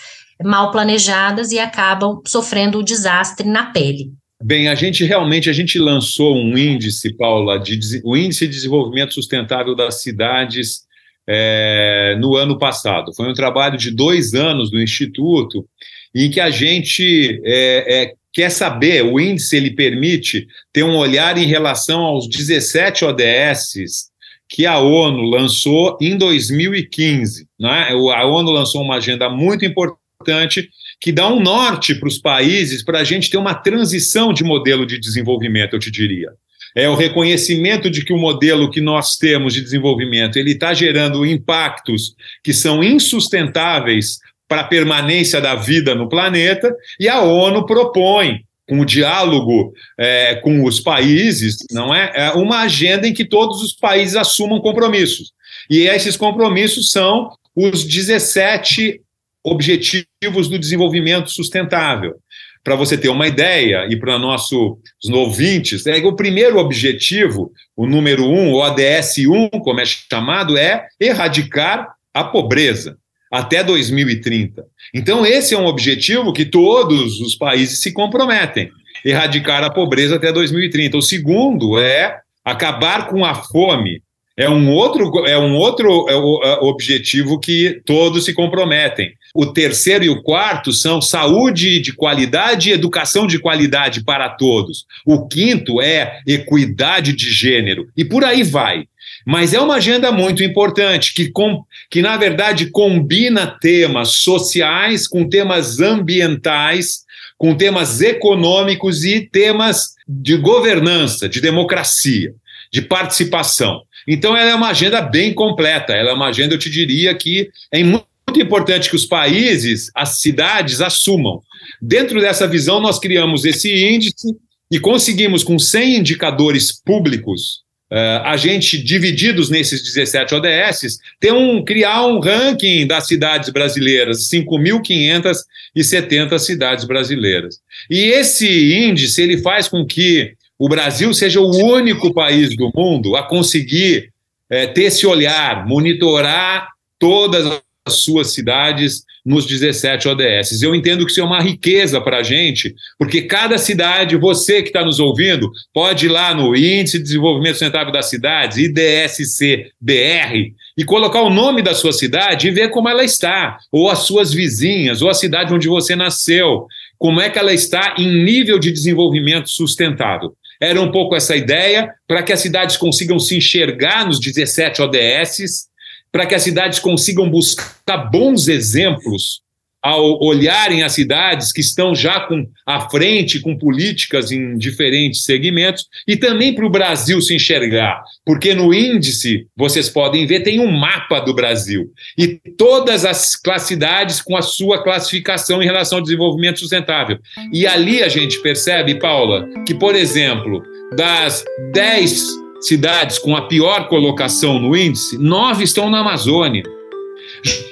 mal 0.43 0.71
planejadas 0.71 1.51
e 1.51 1.59
acabam 1.59 2.21
sofrendo 2.27 2.79
o 2.79 2.83
desastre 2.83 3.47
na 3.47 3.67
pele. 3.67 4.11
Bem, 4.43 4.67
a 4.67 4.75
gente 4.75 5.05
realmente 5.05 5.49
a 5.49 5.53
gente 5.53 5.79
lançou 5.79 6.35
um 6.35 6.57
índice, 6.57 7.15
Paula, 7.15 7.57
de, 7.57 7.79
o 8.03 8.17
índice 8.17 8.45
de 8.45 8.53
desenvolvimento 8.53 9.13
sustentável 9.13 9.73
das 9.73 10.01
cidades 10.01 10.81
é, 11.27 12.15
no 12.19 12.35
ano 12.35 12.57
passado. 12.57 13.13
Foi 13.13 13.29
um 13.29 13.33
trabalho 13.33 13.77
de 13.77 13.91
dois 13.91 14.33
anos 14.33 14.69
do 14.69 14.81
Instituto, 14.81 15.67
em 16.13 16.29
que 16.29 16.39
a 16.39 16.49
gente 16.49 17.41
é, 17.43 18.03
é, 18.03 18.13
quer 18.31 18.49
saber, 18.49 19.03
o 19.03 19.19
índice 19.19 19.55
ele 19.55 19.71
permite 19.71 20.47
ter 20.71 20.83
um 20.83 20.95
olhar 20.95 21.37
em 21.37 21.45
relação 21.45 22.01
aos 22.01 22.27
17 22.27 23.05
ODSs 23.05 24.11
que 24.47 24.65
a 24.65 24.79
ONU 24.79 25.23
lançou 25.23 25.97
em 25.99 26.15
2015. 26.15 27.47
Né? 27.59 27.87
A 28.15 28.25
ONU 28.25 28.51
lançou 28.51 28.81
uma 28.83 28.97
agenda 28.97 29.29
muito 29.29 29.65
importante 29.65 30.69
que 31.01 31.11
dá 31.11 31.27
um 31.27 31.39
norte 31.39 31.95
para 31.95 32.07
os 32.07 32.17
países 32.17 32.83
para 32.83 32.99
a 32.99 33.03
gente 33.03 33.29
ter 33.29 33.37
uma 33.37 33.55
transição 33.55 34.31
de 34.31 34.43
modelo 34.43 34.85
de 34.85 34.99
desenvolvimento, 34.99 35.73
eu 35.73 35.79
te 35.79 35.91
diria 35.91 36.31
é 36.75 36.89
o 36.89 36.95
reconhecimento 36.95 37.89
de 37.89 38.03
que 38.03 38.13
o 38.13 38.17
modelo 38.17 38.69
que 38.71 38.81
nós 38.81 39.15
temos 39.17 39.53
de 39.53 39.61
desenvolvimento 39.61 40.37
ele 40.37 40.51
está 40.51 40.73
gerando 40.73 41.25
impactos 41.25 42.15
que 42.43 42.53
são 42.53 42.83
insustentáveis 42.83 44.19
para 44.47 44.61
a 44.61 44.67
permanência 44.67 45.39
da 45.39 45.55
vida 45.55 45.95
no 45.95 46.09
planeta 46.09 46.73
e 46.99 47.07
a 47.07 47.21
ONU 47.21 47.65
propõe 47.65 48.43
com 48.67 48.79
o 48.79 48.85
diálogo 48.85 49.73
é, 49.97 50.35
com 50.35 50.63
os 50.63 50.79
países, 50.79 51.57
não 51.71 51.93
é? 51.93 52.11
é 52.15 52.31
uma 52.31 52.61
agenda 52.61 53.07
em 53.07 53.13
que 53.13 53.25
todos 53.25 53.61
os 53.61 53.73
países 53.73 54.15
assumam 54.15 54.61
compromissos. 54.61 55.31
E 55.69 55.81
esses 55.81 56.15
compromissos 56.15 56.91
são 56.91 57.29
os 57.55 57.83
17 57.83 59.01
Objetivos 59.45 60.47
do 60.47 60.57
Desenvolvimento 60.57 61.29
Sustentável 61.29 62.15
para 62.63 62.75
você 62.75 62.97
ter 62.97 63.09
uma 63.09 63.27
ideia, 63.27 63.85
e 63.89 63.97
para 63.97 64.17
nossos 64.17 64.77
ouvintes, 65.11 65.85
é 65.85 65.97
o 65.97 66.15
primeiro 66.15 66.57
objetivo, 66.57 67.51
o 67.75 67.85
número 67.85 68.25
um, 68.25 68.53
o 68.53 68.61
ODS 68.61 69.17
1, 69.17 69.49
como 69.59 69.81
é 69.81 69.85
chamado, 69.85 70.57
é 70.57 70.87
erradicar 70.99 71.89
a 72.13 72.23
pobreza 72.23 72.97
até 73.33 73.63
2030. 73.63 74.63
Então, 74.93 75.25
esse 75.25 75.55
é 75.55 75.57
um 75.57 75.65
objetivo 75.65 76.31
que 76.31 76.45
todos 76.45 77.19
os 77.19 77.33
países 77.33 77.81
se 77.81 77.91
comprometem, 77.91 78.69
erradicar 79.03 79.63
a 79.63 79.71
pobreza 79.71 80.17
até 80.17 80.31
2030. 80.31 80.97
O 80.97 81.01
segundo 81.01 81.79
é 81.79 82.19
acabar 82.45 83.07
com 83.07 83.25
a 83.25 83.33
fome. 83.33 84.02
É 84.35 84.49
um 84.49 84.71
outro, 84.71 85.25
é 85.27 85.37
um 85.37 85.55
outro 85.55 86.07
é 86.09 86.15
objetivo 86.61 87.39
que 87.39 87.81
todos 87.85 88.25
se 88.25 88.33
comprometem. 88.33 89.13
O 89.35 89.47
terceiro 89.47 90.03
e 90.03 90.09
o 90.09 90.21
quarto 90.21 90.71
são 90.71 91.01
saúde 91.01 91.79
de 91.79 91.93
qualidade 91.93 92.69
e 92.69 92.73
educação 92.73 93.25
de 93.25 93.39
qualidade 93.39 94.03
para 94.03 94.29
todos. 94.29 94.85
O 95.05 95.27
quinto 95.27 95.81
é 95.81 96.19
equidade 96.27 97.13
de 97.13 97.31
gênero. 97.31 97.87
E 97.97 98.05
por 98.05 98.23
aí 98.23 98.43
vai. 98.43 98.85
Mas 99.25 99.53
é 99.53 99.59
uma 99.59 99.75
agenda 99.75 100.11
muito 100.11 100.43
importante, 100.43 101.13
que, 101.13 101.31
com, 101.31 101.63
que 101.89 102.01
na 102.01 102.17
verdade 102.17 102.67
combina 102.67 103.47
temas 103.47 104.17
sociais 104.17 105.07
com 105.07 105.27
temas 105.27 105.79
ambientais, 105.79 107.03
com 107.37 107.55
temas 107.55 108.01
econômicos 108.01 109.03
e 109.03 109.21
temas 109.21 109.93
de 110.07 110.37
governança, 110.37 111.29
de 111.29 111.39
democracia, 111.39 112.33
de 112.71 112.81
participação. 112.81 113.81
Então, 114.07 114.35
ela 114.35 114.51
é 114.51 114.55
uma 114.55 114.69
agenda 114.69 115.01
bem 115.01 115.33
completa. 115.33 115.93
Ela 115.93 116.11
é 116.11 116.13
uma 116.13 116.27
agenda, 116.27 116.53
eu 116.53 116.59
te 116.59 116.69
diria, 116.69 117.13
que 117.15 117.49
é 117.71 117.83
muito 117.83 118.05
importante 118.37 118.89
que 118.89 118.95
os 118.95 119.05
países, 119.05 119.89
as 119.95 120.19
cidades 120.19 120.81
assumam. 120.81 121.41
Dentro 121.81 122.19
dessa 122.19 122.47
visão, 122.47 122.79
nós 122.79 122.99
criamos 122.99 123.45
esse 123.45 123.73
índice 123.73 124.35
e 124.71 124.79
conseguimos, 124.79 125.43
com 125.43 125.59
100 125.59 125.97
indicadores 125.97 126.81
públicos, 126.81 127.61
uh, 127.91 128.25
a 128.25 128.35
gente, 128.35 128.81
divididos 128.81 129.49
nesses 129.49 129.83
17 129.83 130.33
ODS, 130.33 130.97
ter 131.19 131.31
um, 131.31 131.63
criar 131.63 132.07
um 132.07 132.19
ranking 132.19 132.87
das 132.87 133.05
cidades 133.05 133.49
brasileiras, 133.49 134.27
5.570 134.29 136.39
cidades 136.39 136.85
brasileiras. 136.85 137.59
E 137.89 138.05
esse 138.05 138.75
índice 138.75 139.21
ele 139.21 139.37
faz 139.37 139.67
com 139.67 139.85
que 139.85 140.33
o 140.63 140.69
Brasil 140.69 141.13
seja 141.13 141.41
o 141.41 141.51
único 141.53 142.13
país 142.13 142.55
do 142.55 142.71
mundo 142.73 143.17
a 143.17 143.23
conseguir 143.23 144.13
é, 144.49 144.65
ter 144.65 144.83
esse 144.83 145.05
olhar, 145.05 145.67
monitorar 145.67 146.69
todas 146.97 147.61
as 147.85 147.95
suas 147.95 148.33
cidades 148.33 149.03
nos 149.25 149.45
17 149.45 150.07
ODS. 150.07 150.61
Eu 150.61 150.73
entendo 150.73 151.05
que 151.05 151.11
isso 151.11 151.19
é 151.19 151.23
uma 151.23 151.41
riqueza 151.41 151.99
para 151.99 152.19
a 152.19 152.23
gente, 152.23 152.73
porque 152.97 153.23
cada 153.23 153.57
cidade, 153.57 154.15
você 154.15 154.61
que 154.61 154.69
está 154.69 154.85
nos 154.85 155.01
ouvindo, 155.01 155.51
pode 155.73 156.05
ir 156.05 156.09
lá 156.09 156.33
no 156.33 156.55
Índice 156.55 156.97
de 156.97 157.03
Desenvolvimento 157.03 157.55
Sustentável 157.55 157.91
das 157.91 158.09
Cidades, 158.09 158.57
IDSC-BR, 158.57 160.53
e 160.77 160.85
colocar 160.85 161.23
o 161.23 161.29
nome 161.29 161.61
da 161.61 161.75
sua 161.75 161.91
cidade 161.91 162.47
e 162.47 162.51
ver 162.51 162.69
como 162.69 162.87
ela 162.87 163.03
está, 163.03 163.57
ou 163.69 163.89
as 163.89 163.99
suas 163.99 164.31
vizinhas, 164.31 165.01
ou 165.01 165.09
a 165.09 165.13
cidade 165.13 165.53
onde 165.53 165.67
você 165.67 165.93
nasceu, 165.93 166.67
como 166.97 167.19
é 167.19 167.29
que 167.29 167.37
ela 167.37 167.53
está 167.53 167.95
em 167.97 168.23
nível 168.23 168.57
de 168.57 168.71
desenvolvimento 168.71 169.49
sustentável. 169.49 170.33
Era 170.63 170.81
um 170.81 170.91
pouco 170.91 171.13
essa 171.13 171.35
ideia, 171.35 171.93
para 172.07 172.23
que 172.23 172.31
as 172.31 172.39
cidades 172.39 172.77
consigam 172.77 173.19
se 173.19 173.35
enxergar 173.35 174.05
nos 174.07 174.19
17 174.19 174.81
ODSs, 174.81 175.67
para 176.09 176.25
que 176.25 176.33
as 176.33 176.43
cidades 176.43 176.79
consigam 176.79 177.29
buscar 177.29 178.09
bons 178.09 178.47
exemplos 178.47 179.42
ao 179.83 180.23
olharem 180.23 180.81
as 180.81 180.93
cidades 180.93 181.51
que 181.51 181.59
estão 181.59 181.93
já 181.93 182.21
com 182.21 182.47
à 182.65 182.89
frente 182.89 183.41
com 183.41 183.57
políticas 183.57 184.31
em 184.31 184.57
diferentes 184.57 185.25
segmentos 185.25 185.87
e 186.07 186.15
também 186.15 186.55
para 186.55 186.65
o 186.65 186.69
Brasil 186.69 187.21
se 187.21 187.35
enxergar, 187.35 188.01
porque 188.25 188.53
no 188.53 188.73
índice 188.73 189.45
vocês 189.55 189.89
podem 189.89 190.25
ver 190.25 190.39
tem 190.39 190.59
um 190.59 190.71
mapa 190.71 191.19
do 191.19 191.33
Brasil 191.33 191.91
e 192.17 192.39
todas 192.57 193.03
as 193.03 193.33
cidades 193.59 194.21
com 194.21 194.37
a 194.37 194.41
sua 194.41 194.81
classificação 194.81 195.61
em 195.61 195.65
relação 195.65 195.97
ao 195.97 196.03
desenvolvimento 196.03 196.59
sustentável. 196.59 197.19
E 197.51 197.67
ali 197.67 198.01
a 198.01 198.07
gente 198.07 198.41
percebe, 198.41 198.99
Paula, 198.99 199.47
que 199.67 199.73
por 199.73 199.95
exemplo, 199.95 200.63
das 200.95 201.43
10 201.73 202.43
cidades 202.61 203.19
com 203.19 203.35
a 203.35 203.47
pior 203.47 203.89
colocação 203.89 204.59
no 204.59 204.75
índice, 204.75 205.17
nove 205.17 205.65
estão 205.65 205.89
na 205.89 205.99
Amazônia. 205.99 206.63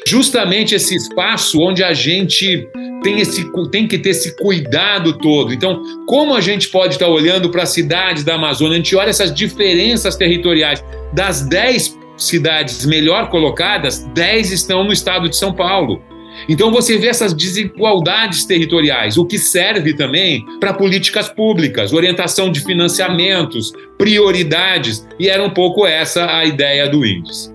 Justamente 0.07 0.75
esse 0.75 0.95
espaço 0.95 1.59
onde 1.61 1.83
a 1.83 1.93
gente 1.93 2.67
tem, 3.01 3.19
esse, 3.19 3.49
tem 3.71 3.87
que 3.87 3.97
ter 3.97 4.09
esse 4.09 4.35
cuidado 4.35 5.17
todo. 5.17 5.53
Então, 5.53 5.81
como 6.05 6.35
a 6.35 6.41
gente 6.41 6.69
pode 6.69 6.95
estar 6.95 7.07
olhando 7.07 7.49
para 7.49 7.63
as 7.63 7.69
cidades 7.69 8.23
da 8.23 8.35
Amazônia? 8.35 8.73
A 8.73 8.77
gente 8.77 8.95
olha 8.95 9.09
essas 9.09 9.33
diferenças 9.33 10.15
territoriais. 10.15 10.83
Das 11.13 11.41
dez 11.41 11.97
cidades 12.17 12.85
melhor 12.85 13.29
colocadas, 13.29 14.05
dez 14.13 14.51
estão 14.51 14.83
no 14.83 14.93
estado 14.93 15.27
de 15.27 15.35
São 15.35 15.53
Paulo. 15.53 16.01
Então 16.47 16.71
você 16.71 16.97
vê 16.97 17.07
essas 17.07 17.33
desigualdades 17.33 18.45
territoriais, 18.45 19.17
o 19.17 19.25
que 19.25 19.37
serve 19.37 19.93
também 19.93 20.45
para 20.59 20.73
políticas 20.73 21.29
públicas, 21.29 21.93
orientação 21.93 22.51
de 22.51 22.61
financiamentos, 22.61 23.73
prioridades, 23.97 25.05
e 25.19 25.27
era 25.27 25.43
um 25.43 25.49
pouco 25.49 25.85
essa 25.85 26.37
a 26.37 26.45
ideia 26.45 26.87
do 26.87 27.05
índice 27.05 27.50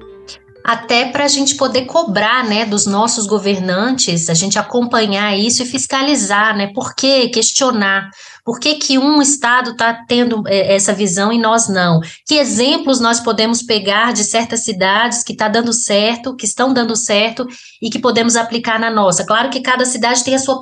até 0.67 1.07
para 1.13 1.25
a 1.25 1.29
gente 1.29 1.55
poder 1.55 1.85
cobrar 1.85 2.45
né, 2.45 2.67
dos 2.67 2.87
nossos 2.87 3.25
governantes, 3.25 4.29
a 4.29 4.35
gente 4.35 4.59
acompanhar 4.59 5.39
isso 5.39 5.63
e 5.63 5.67
fiscalizar, 5.67 6.57
né? 6.57 6.73
Por 6.75 6.93
que 6.93 7.29
questionar? 7.29 8.11
Por 8.45 8.59
que, 8.59 8.75
que 8.75 8.99
um 8.99 9.23
estado 9.23 9.71
está 9.71 9.95
tendo 10.09 10.43
é, 10.49 10.75
essa 10.75 10.93
visão 10.93 11.33
e 11.33 11.39
nós 11.39 11.69
não? 11.69 12.01
Que 12.27 12.35
exemplos 12.35 12.99
nós 12.99 13.21
podemos 13.21 13.63
pegar 13.63 14.13
de 14.13 14.25
certas 14.25 14.65
cidades 14.65 15.23
que 15.23 15.35
está 15.35 15.47
dando 15.47 15.73
certo, 15.73 16.35
que 16.35 16.47
estão 16.47 16.75
dando 16.75 16.97
certo 16.97 17.47
e 17.81 17.89
que 17.89 18.01
podemos 18.01 18.35
aplicar 18.35 18.81
na 18.81 18.91
nossa? 18.91 19.25
Claro 19.25 19.51
que 19.51 19.61
cada 19.61 19.85
cidade 19.85 20.25
tem 20.25 20.35
a 20.35 20.39
sua 20.41 20.59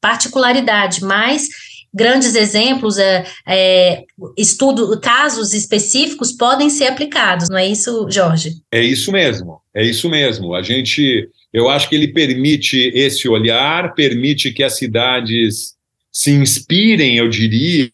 particularidade, 0.00 1.04
mas 1.04 1.46
grandes 1.92 2.34
exemplos, 2.34 2.98
é, 2.98 3.24
é, 3.46 4.04
estudo, 4.36 5.00
casos 5.00 5.52
específicos 5.52 6.32
podem 6.32 6.70
ser 6.70 6.86
aplicados, 6.86 7.48
não 7.48 7.58
é 7.58 7.66
isso, 7.66 8.06
Jorge? 8.10 8.52
É 8.70 8.82
isso 8.82 9.10
mesmo, 9.10 9.60
é 9.74 9.84
isso 9.84 10.08
mesmo. 10.08 10.54
A 10.54 10.62
gente, 10.62 11.28
eu 11.52 11.68
acho 11.68 11.88
que 11.88 11.94
ele 11.94 12.08
permite 12.08 12.90
esse 12.94 13.28
olhar, 13.28 13.94
permite 13.94 14.52
que 14.52 14.62
as 14.62 14.76
cidades 14.76 15.74
se 16.12 16.30
inspirem, 16.30 17.16
eu 17.16 17.28
diria, 17.28 17.90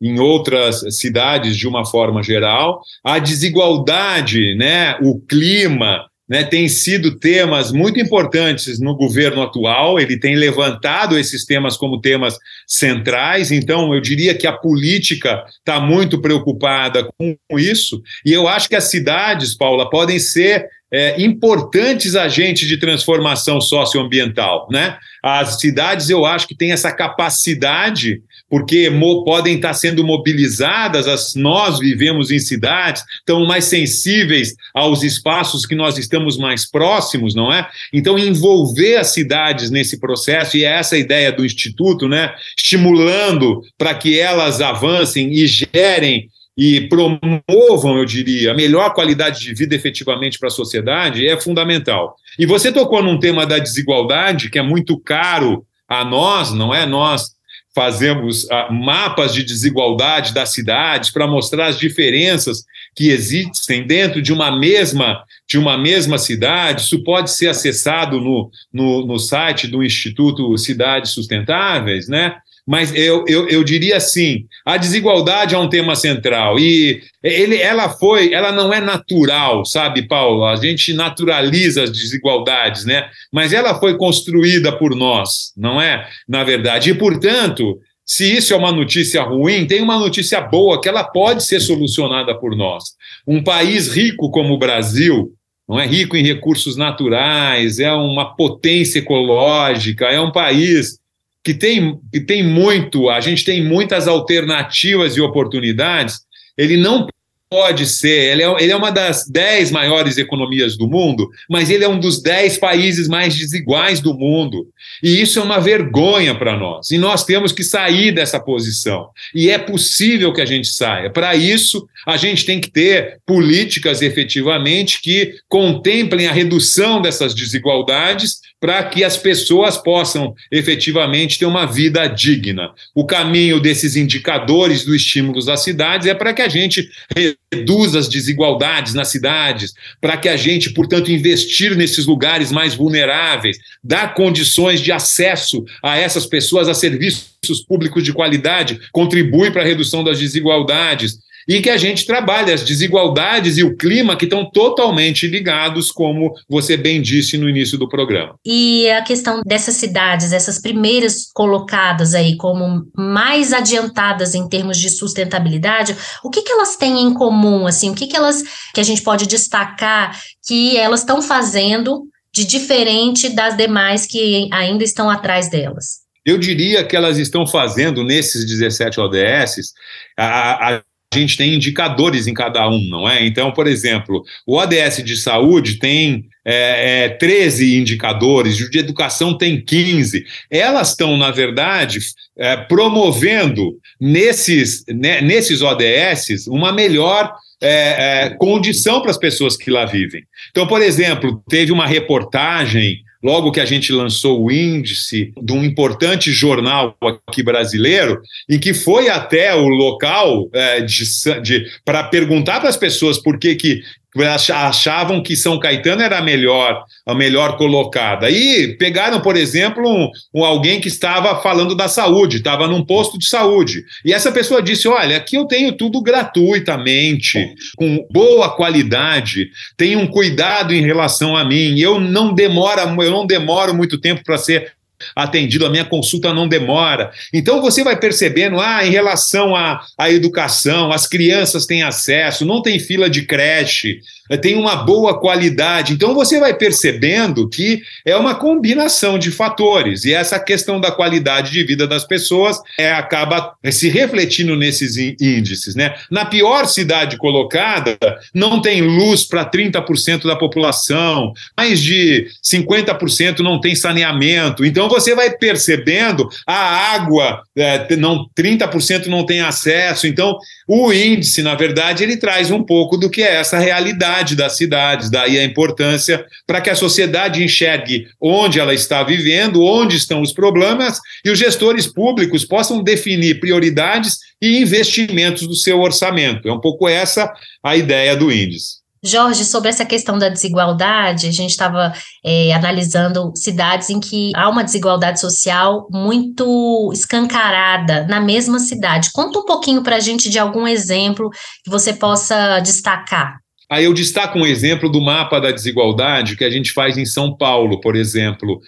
em 0.00 0.18
outras 0.18 0.82
cidades 0.98 1.56
de 1.56 1.66
uma 1.66 1.84
forma 1.84 2.22
geral. 2.22 2.82
A 3.02 3.18
desigualdade, 3.18 4.54
né, 4.54 4.96
o 5.02 5.20
clima, 5.20 6.06
né, 6.34 6.42
tem 6.42 6.68
sido 6.68 7.16
temas 7.16 7.70
muito 7.70 8.00
importantes 8.00 8.80
no 8.80 8.96
governo 8.96 9.40
atual, 9.40 10.00
ele 10.00 10.18
tem 10.18 10.34
levantado 10.34 11.16
esses 11.16 11.44
temas 11.44 11.76
como 11.76 12.00
temas 12.00 12.36
centrais, 12.66 13.52
então 13.52 13.94
eu 13.94 14.00
diria 14.00 14.34
que 14.34 14.44
a 14.44 14.52
política 14.52 15.44
está 15.60 15.78
muito 15.78 16.20
preocupada 16.20 17.08
com 17.16 17.36
isso, 17.56 18.02
e 18.26 18.32
eu 18.32 18.48
acho 18.48 18.68
que 18.68 18.74
as 18.74 18.90
cidades, 18.90 19.56
Paula, 19.56 19.88
podem 19.88 20.18
ser 20.18 20.66
é, 20.92 21.22
importantes 21.22 22.16
agentes 22.16 22.66
de 22.66 22.78
transformação 22.78 23.60
socioambiental. 23.60 24.66
Né? 24.68 24.96
As 25.22 25.60
cidades, 25.60 26.10
eu 26.10 26.24
acho 26.24 26.48
que 26.48 26.56
têm 26.56 26.72
essa 26.72 26.90
capacidade 26.90 28.20
porque 28.54 28.88
podem 29.24 29.56
estar 29.56 29.74
sendo 29.74 30.04
mobilizadas, 30.04 31.08
as, 31.08 31.34
nós 31.34 31.80
vivemos 31.80 32.30
em 32.30 32.38
cidades, 32.38 33.02
estamos 33.18 33.48
mais 33.48 33.64
sensíveis 33.64 34.54
aos 34.72 35.02
espaços 35.02 35.66
que 35.66 35.74
nós 35.74 35.98
estamos 35.98 36.38
mais 36.38 36.64
próximos, 36.70 37.34
não 37.34 37.52
é? 37.52 37.68
Então, 37.92 38.16
envolver 38.16 38.94
as 38.94 39.08
cidades 39.08 39.72
nesse 39.72 39.98
processo, 39.98 40.56
e 40.56 40.62
é 40.62 40.68
essa 40.68 40.94
a 40.94 40.98
ideia 41.00 41.32
do 41.32 41.44
Instituto, 41.44 42.06
né? 42.06 42.32
Estimulando 42.56 43.60
para 43.76 43.92
que 43.92 44.20
elas 44.20 44.60
avancem 44.60 45.32
e 45.32 45.48
gerem 45.48 46.28
e 46.56 46.82
promovam, 46.82 47.98
eu 47.98 48.04
diria, 48.04 48.52
a 48.52 48.54
melhor 48.54 48.94
qualidade 48.94 49.40
de 49.40 49.52
vida 49.52 49.74
efetivamente 49.74 50.38
para 50.38 50.46
a 50.46 50.52
sociedade 50.52 51.26
é 51.26 51.36
fundamental. 51.40 52.14
E 52.38 52.46
você 52.46 52.70
tocou 52.70 53.02
num 53.02 53.18
tema 53.18 53.44
da 53.44 53.58
desigualdade, 53.58 54.48
que 54.48 54.60
é 54.60 54.62
muito 54.62 54.96
caro 54.96 55.66
a 55.88 56.04
nós, 56.04 56.52
não 56.52 56.72
é? 56.72 56.86
Nós 56.86 57.33
fazemos 57.74 58.44
uh, 58.44 58.72
mapas 58.72 59.34
de 59.34 59.42
desigualdade 59.42 60.32
das 60.32 60.52
cidades 60.52 61.10
para 61.10 61.26
mostrar 61.26 61.66
as 61.66 61.78
diferenças 61.78 62.64
que 62.94 63.08
existem 63.08 63.86
dentro 63.86 64.22
de 64.22 64.32
uma 64.32 64.56
mesma 64.56 65.24
de 65.46 65.58
uma 65.58 65.76
mesma 65.76 66.16
cidade. 66.16 66.82
Isso 66.82 67.04
pode 67.04 67.30
ser 67.30 67.48
acessado 67.48 68.18
no, 68.18 68.50
no, 68.72 69.06
no 69.06 69.18
site 69.18 69.66
do 69.66 69.82
Instituto 69.82 70.56
Cidades 70.56 71.10
Sustentáveis, 71.10 72.08
né? 72.08 72.36
Mas 72.66 72.94
eu, 72.94 73.24
eu, 73.28 73.48
eu 73.48 73.62
diria 73.62 73.98
assim: 73.98 74.46
a 74.64 74.76
desigualdade 74.76 75.54
é 75.54 75.58
um 75.58 75.68
tema 75.68 75.94
central 75.94 76.58
e 76.58 77.02
ele, 77.22 77.56
ela 77.56 77.88
foi, 77.90 78.32
ela 78.32 78.52
não 78.52 78.72
é 78.72 78.80
natural, 78.80 79.64
sabe, 79.64 80.08
Paulo? 80.08 80.44
A 80.44 80.56
gente 80.56 80.94
naturaliza 80.94 81.82
as 81.82 81.90
desigualdades, 81.90 82.84
né? 82.84 83.08
Mas 83.32 83.52
ela 83.52 83.78
foi 83.78 83.98
construída 83.98 84.72
por 84.76 84.96
nós, 84.96 85.52
não 85.56 85.80
é? 85.80 86.08
Na 86.26 86.42
verdade, 86.42 86.90
e 86.90 86.94
portanto, 86.94 87.78
se 88.04 88.34
isso 88.34 88.54
é 88.54 88.56
uma 88.56 88.72
notícia 88.72 89.22
ruim, 89.22 89.66
tem 89.66 89.82
uma 89.82 89.98
notícia 89.98 90.40
boa 90.40 90.80
que 90.80 90.88
ela 90.88 91.04
pode 91.04 91.44
ser 91.44 91.60
solucionada 91.60 92.34
por 92.38 92.56
nós. 92.56 92.84
Um 93.26 93.42
país 93.42 93.88
rico 93.88 94.30
como 94.30 94.54
o 94.54 94.58
Brasil, 94.58 95.32
não 95.68 95.80
é 95.80 95.86
rico 95.86 96.16
em 96.16 96.22
recursos 96.22 96.76
naturais, 96.76 97.78
é 97.78 97.92
uma 97.92 98.34
potência 98.36 98.98
ecológica, 98.98 100.06
é 100.06 100.20
um 100.20 100.32
país 100.32 100.98
que 101.44 101.52
tem, 101.52 101.98
que 102.10 102.20
tem 102.20 102.42
muito, 102.42 103.10
a 103.10 103.20
gente 103.20 103.44
tem 103.44 103.62
muitas 103.62 104.08
alternativas 104.08 105.16
e 105.16 105.20
oportunidades, 105.20 106.20
ele 106.56 106.76
não 106.76 107.06
pode 107.50 107.86
ser, 107.86 108.32
ele 108.32 108.42
é, 108.42 108.62
ele 108.64 108.72
é 108.72 108.76
uma 108.76 108.90
das 108.90 109.28
dez 109.28 109.70
maiores 109.70 110.18
economias 110.18 110.76
do 110.76 110.88
mundo, 110.88 111.28
mas 111.48 111.70
ele 111.70 111.84
é 111.84 111.88
um 111.88 112.00
dos 112.00 112.20
dez 112.20 112.58
países 112.58 113.06
mais 113.06 113.36
desiguais 113.36 114.00
do 114.00 114.12
mundo. 114.12 114.66
E 115.00 115.20
isso 115.20 115.38
é 115.38 115.42
uma 115.42 115.60
vergonha 115.60 116.34
para 116.34 116.56
nós. 116.56 116.90
E 116.90 116.98
nós 116.98 117.24
temos 117.24 117.52
que 117.52 117.62
sair 117.62 118.10
dessa 118.10 118.40
posição. 118.40 119.08
E 119.32 119.50
é 119.50 119.58
possível 119.58 120.32
que 120.32 120.40
a 120.40 120.44
gente 120.44 120.66
saia. 120.66 121.10
Para 121.10 121.36
isso, 121.36 121.86
a 122.04 122.16
gente 122.16 122.44
tem 122.44 122.60
que 122.60 122.70
ter 122.70 123.18
políticas 123.24 124.02
efetivamente 124.02 125.00
que 125.00 125.34
contemplem 125.48 126.26
a 126.26 126.32
redução 126.32 127.00
dessas 127.00 127.34
desigualdades 127.34 128.40
para 128.64 128.82
que 128.84 129.04
as 129.04 129.14
pessoas 129.14 129.76
possam 129.76 130.34
efetivamente 130.50 131.38
ter 131.38 131.44
uma 131.44 131.66
vida 131.66 132.06
digna. 132.06 132.70
O 132.94 133.04
caminho 133.04 133.60
desses 133.60 133.94
indicadores 133.94 134.86
do 134.86 134.96
estímulo 134.96 135.44
das 135.44 135.62
cidades 135.62 136.06
é 136.06 136.14
para 136.14 136.32
que 136.32 136.40
a 136.40 136.48
gente 136.48 136.88
reduza 137.14 137.98
as 137.98 138.08
desigualdades 138.08 138.94
nas 138.94 139.08
cidades, 139.08 139.74
para 140.00 140.16
que 140.16 140.30
a 140.30 140.36
gente, 140.38 140.70
portanto, 140.70 141.12
investir 141.12 141.76
nesses 141.76 142.06
lugares 142.06 142.50
mais 142.50 142.74
vulneráveis, 142.74 143.58
dar 143.84 144.14
condições 144.14 144.80
de 144.80 144.90
acesso 144.90 145.62
a 145.82 145.98
essas 145.98 146.24
pessoas 146.24 146.66
a 146.66 146.72
serviços 146.72 147.60
públicos 147.68 148.02
de 148.02 148.14
qualidade, 148.14 148.80
contribui 148.92 149.50
para 149.50 149.60
a 149.60 149.66
redução 149.66 150.02
das 150.02 150.18
desigualdades 150.18 151.18
e 151.48 151.60
que 151.60 151.70
a 151.70 151.76
gente 151.76 152.06
trabalhe 152.06 152.52
as 152.52 152.62
desigualdades 152.62 153.58
e 153.58 153.64
o 153.64 153.76
clima 153.76 154.16
que 154.16 154.24
estão 154.24 154.48
totalmente 154.50 155.26
ligados, 155.26 155.90
como 155.90 156.32
você 156.48 156.76
bem 156.76 157.00
disse 157.00 157.36
no 157.36 157.48
início 157.48 157.78
do 157.78 157.88
programa. 157.88 158.34
E 158.44 158.88
a 158.90 159.02
questão 159.02 159.42
dessas 159.44 159.76
cidades, 159.76 160.32
essas 160.32 160.60
primeiras 160.60 161.30
colocadas 161.32 162.14
aí 162.14 162.36
como 162.36 162.86
mais 162.96 163.52
adiantadas 163.52 164.34
em 164.34 164.48
termos 164.48 164.78
de 164.78 164.90
sustentabilidade, 164.90 165.96
o 166.22 166.30
que, 166.30 166.42
que 166.42 166.52
elas 166.52 166.76
têm 166.76 167.02
em 167.02 167.14
comum, 167.14 167.66
assim, 167.66 167.90
o 167.90 167.94
que, 167.94 168.06
que 168.06 168.16
elas 168.16 168.42
que 168.72 168.80
a 168.80 168.84
gente 168.84 169.02
pode 169.02 169.26
destacar 169.26 170.18
que 170.46 170.76
elas 170.76 171.00
estão 171.00 171.22
fazendo 171.22 172.08
de 172.32 172.44
diferente 172.44 173.28
das 173.28 173.56
demais 173.56 174.06
que 174.06 174.48
ainda 174.52 174.82
estão 174.82 175.08
atrás 175.08 175.48
delas? 175.48 176.04
Eu 176.24 176.38
diria 176.38 176.84
que 176.84 176.96
elas 176.96 177.18
estão 177.18 177.46
fazendo 177.46 178.02
nesses 178.02 178.46
17 178.46 178.98
ODS 178.98 179.72
a, 180.16 180.76
a 180.76 180.82
a 181.18 181.20
gente 181.20 181.36
tem 181.36 181.54
indicadores 181.54 182.26
em 182.26 182.34
cada 182.34 182.68
um, 182.68 182.88
não 182.88 183.08
é? 183.08 183.24
Então, 183.24 183.52
por 183.52 183.66
exemplo, 183.66 184.24
o 184.46 184.56
ODS 184.56 185.02
de 185.04 185.16
saúde 185.16 185.78
tem 185.78 186.26
é, 186.44 187.04
é, 187.04 187.08
13 187.08 187.78
indicadores, 187.78 188.60
o 188.60 188.70
de 188.70 188.78
educação 188.78 189.36
tem 189.36 189.60
15. 189.60 190.24
Elas 190.50 190.90
estão, 190.90 191.16
na 191.16 191.30
verdade, 191.30 191.98
é, 192.36 192.56
promovendo 192.56 193.78
nesses, 194.00 194.84
né, 194.88 195.20
nesses 195.20 195.62
ODS 195.62 196.46
uma 196.48 196.72
melhor 196.72 197.32
é, 197.62 198.26
é, 198.26 198.30
condição 198.30 199.00
para 199.00 199.10
as 199.10 199.18
pessoas 199.18 199.56
que 199.56 199.70
lá 199.70 199.86
vivem. 199.86 200.22
Então, 200.50 200.66
por 200.66 200.82
exemplo, 200.82 201.42
teve 201.48 201.72
uma 201.72 201.86
reportagem 201.86 203.03
logo 203.24 203.50
que 203.50 203.60
a 203.60 203.64
gente 203.64 203.90
lançou 203.90 204.44
o 204.44 204.52
índice 204.52 205.32
de 205.42 205.52
um 205.54 205.64
importante 205.64 206.30
jornal 206.30 206.94
aqui 207.26 207.42
brasileiro, 207.42 208.20
em 208.48 208.58
que 208.58 208.74
foi 208.74 209.08
até 209.08 209.54
o 209.54 209.66
local 209.66 210.46
é, 210.52 210.82
de, 210.82 211.04
de 211.42 211.66
para 211.84 212.04
perguntar 212.04 212.60
para 212.60 212.68
as 212.68 212.76
pessoas 212.76 213.16
por 213.16 213.38
que, 213.38 213.54
que 213.54 213.82
achavam 214.22 215.22
que 215.22 215.34
São 215.34 215.58
Caetano 215.58 216.02
era 216.02 216.18
a 216.18 216.22
melhor, 216.22 216.84
a 217.04 217.14
melhor 217.14 217.56
colocada. 217.56 218.30
E 218.30 218.76
pegaram, 218.76 219.20
por 219.20 219.36
exemplo, 219.36 219.82
um, 219.88 220.10
um, 220.32 220.44
alguém 220.44 220.80
que 220.80 220.88
estava 220.88 221.42
falando 221.42 221.74
da 221.74 221.88
saúde, 221.88 222.36
estava 222.36 222.68
num 222.68 222.84
posto 222.84 223.18
de 223.18 223.26
saúde. 223.26 223.84
E 224.04 224.12
essa 224.12 224.30
pessoa 224.30 224.62
disse: 224.62 224.86
Olha, 224.86 225.16
aqui 225.16 225.36
eu 225.36 225.46
tenho 225.46 225.72
tudo 225.72 226.00
gratuitamente, 226.00 227.54
com 227.76 228.06
boa 228.10 228.50
qualidade, 228.50 229.48
tenho 229.76 229.98
um 229.98 230.06
cuidado 230.06 230.72
em 230.72 230.82
relação 230.82 231.36
a 231.36 231.44
mim. 231.44 231.78
Eu 231.78 232.00
não 232.00 232.32
demora, 232.32 232.82
eu 232.82 233.10
não 233.10 233.26
demoro 233.26 233.74
muito 233.74 233.98
tempo 233.98 234.22
para 234.22 234.38
ser 234.38 234.72
atendido, 235.14 235.66
a 235.66 235.70
minha 235.70 235.84
consulta 235.84 236.32
não 236.32 236.48
demora. 236.48 237.10
Então 237.32 237.60
você 237.60 237.82
vai 237.82 237.98
percebendo, 237.98 238.60
ah, 238.60 238.86
em 238.86 238.90
relação 238.90 239.54
à, 239.54 239.84
à 239.98 240.10
educação, 240.10 240.92
as 240.92 241.06
crianças 241.06 241.66
têm 241.66 241.82
acesso, 241.82 242.44
não 242.44 242.62
tem 242.62 242.78
fila 242.78 243.08
de 243.08 243.22
creche, 243.22 244.00
tem 244.40 244.56
uma 244.56 244.76
boa 244.76 245.18
qualidade. 245.20 245.92
Então 245.92 246.14
você 246.14 246.40
vai 246.40 246.54
percebendo 246.54 247.48
que 247.48 247.82
é 248.04 248.16
uma 248.16 248.34
combinação 248.34 249.18
de 249.18 249.30
fatores 249.30 250.04
e 250.04 250.14
essa 250.14 250.38
questão 250.38 250.80
da 250.80 250.90
qualidade 250.90 251.50
de 251.50 251.62
vida 251.64 251.86
das 251.86 252.04
pessoas 252.04 252.58
é, 252.78 252.92
acaba 252.92 253.54
se 253.70 253.88
refletindo 253.88 254.56
nesses 254.56 254.96
índices. 254.96 255.74
Né? 255.74 255.94
Na 256.10 256.24
pior 256.24 256.66
cidade 256.66 257.16
colocada, 257.18 257.98
não 258.32 258.60
tem 258.60 258.80
luz 258.80 259.24
para 259.24 259.44
30% 259.44 260.26
da 260.26 260.36
população, 260.36 261.32
mais 261.56 261.80
de 261.80 262.28
50% 262.42 263.40
não 263.40 263.60
tem 263.60 263.74
saneamento. 263.74 264.64
Então 264.64 264.88
você 264.88 265.14
vai 265.14 265.30
percebendo 265.30 266.28
a 266.46 266.94
água, 266.94 267.42
é, 267.56 267.94
não 267.96 268.26
30% 268.36 269.06
não 269.06 269.24
tem 269.26 269.40
acesso. 269.40 270.06
Então 270.06 270.38
o 270.66 270.92
índice, 270.92 271.42
na 271.42 271.54
verdade, 271.54 272.02
ele 272.02 272.16
traz 272.16 272.50
um 272.50 272.62
pouco 272.62 272.96
do 272.96 273.10
que 273.10 273.22
é 273.22 273.34
essa 273.34 273.58
realidade 273.58 274.34
das 274.34 274.56
cidades, 274.56 275.10
daí 275.10 275.38
a 275.38 275.44
importância 275.44 276.24
para 276.46 276.60
que 276.60 276.70
a 276.70 276.74
sociedade 276.74 277.42
enxergue 277.42 278.06
onde 278.20 278.58
ela 278.58 278.72
está 278.72 279.02
vivendo, 279.02 279.62
onde 279.62 279.96
estão 279.96 280.22
os 280.22 280.32
problemas 280.32 280.98
e 281.24 281.30
os 281.30 281.38
gestores 281.38 281.86
públicos 281.86 282.44
possam 282.44 282.82
definir 282.82 283.40
prioridades 283.40 284.18
e 284.40 284.58
investimentos 284.58 285.46
do 285.46 285.54
seu 285.54 285.80
orçamento. 285.80 286.48
É 286.48 286.52
um 286.52 286.60
pouco 286.60 286.88
essa 286.88 287.32
a 287.62 287.76
ideia 287.76 288.16
do 288.16 288.32
índice. 288.32 288.83
Jorge, 289.04 289.44
sobre 289.44 289.68
essa 289.68 289.84
questão 289.84 290.18
da 290.18 290.30
desigualdade, 290.30 291.28
a 291.28 291.30
gente 291.30 291.50
estava 291.50 291.92
é, 292.24 292.54
analisando 292.54 293.32
cidades 293.36 293.90
em 293.90 294.00
que 294.00 294.30
há 294.34 294.48
uma 294.48 294.64
desigualdade 294.64 295.20
social 295.20 295.86
muito 295.90 296.90
escancarada 296.92 298.06
na 298.08 298.18
mesma 298.20 298.58
cidade. 298.58 299.10
Conta 299.12 299.40
um 299.40 299.44
pouquinho 299.44 299.82
para 299.82 299.96
a 299.96 300.00
gente 300.00 300.30
de 300.30 300.38
algum 300.38 300.66
exemplo 300.66 301.28
que 301.62 301.70
você 301.70 301.92
possa 301.92 302.60
destacar. 302.60 303.38
Aí 303.70 303.84
eu 303.84 303.92
destaco 303.92 304.38
um 304.38 304.46
exemplo 304.46 304.88
do 304.88 305.00
mapa 305.00 305.40
da 305.40 305.50
desigualdade 305.50 306.36
que 306.36 306.44
a 306.44 306.50
gente 306.50 306.72
faz 306.72 306.96
em 306.96 307.04
São 307.04 307.36
Paulo, 307.36 307.80
por 307.80 307.96
exemplo. 307.96 308.60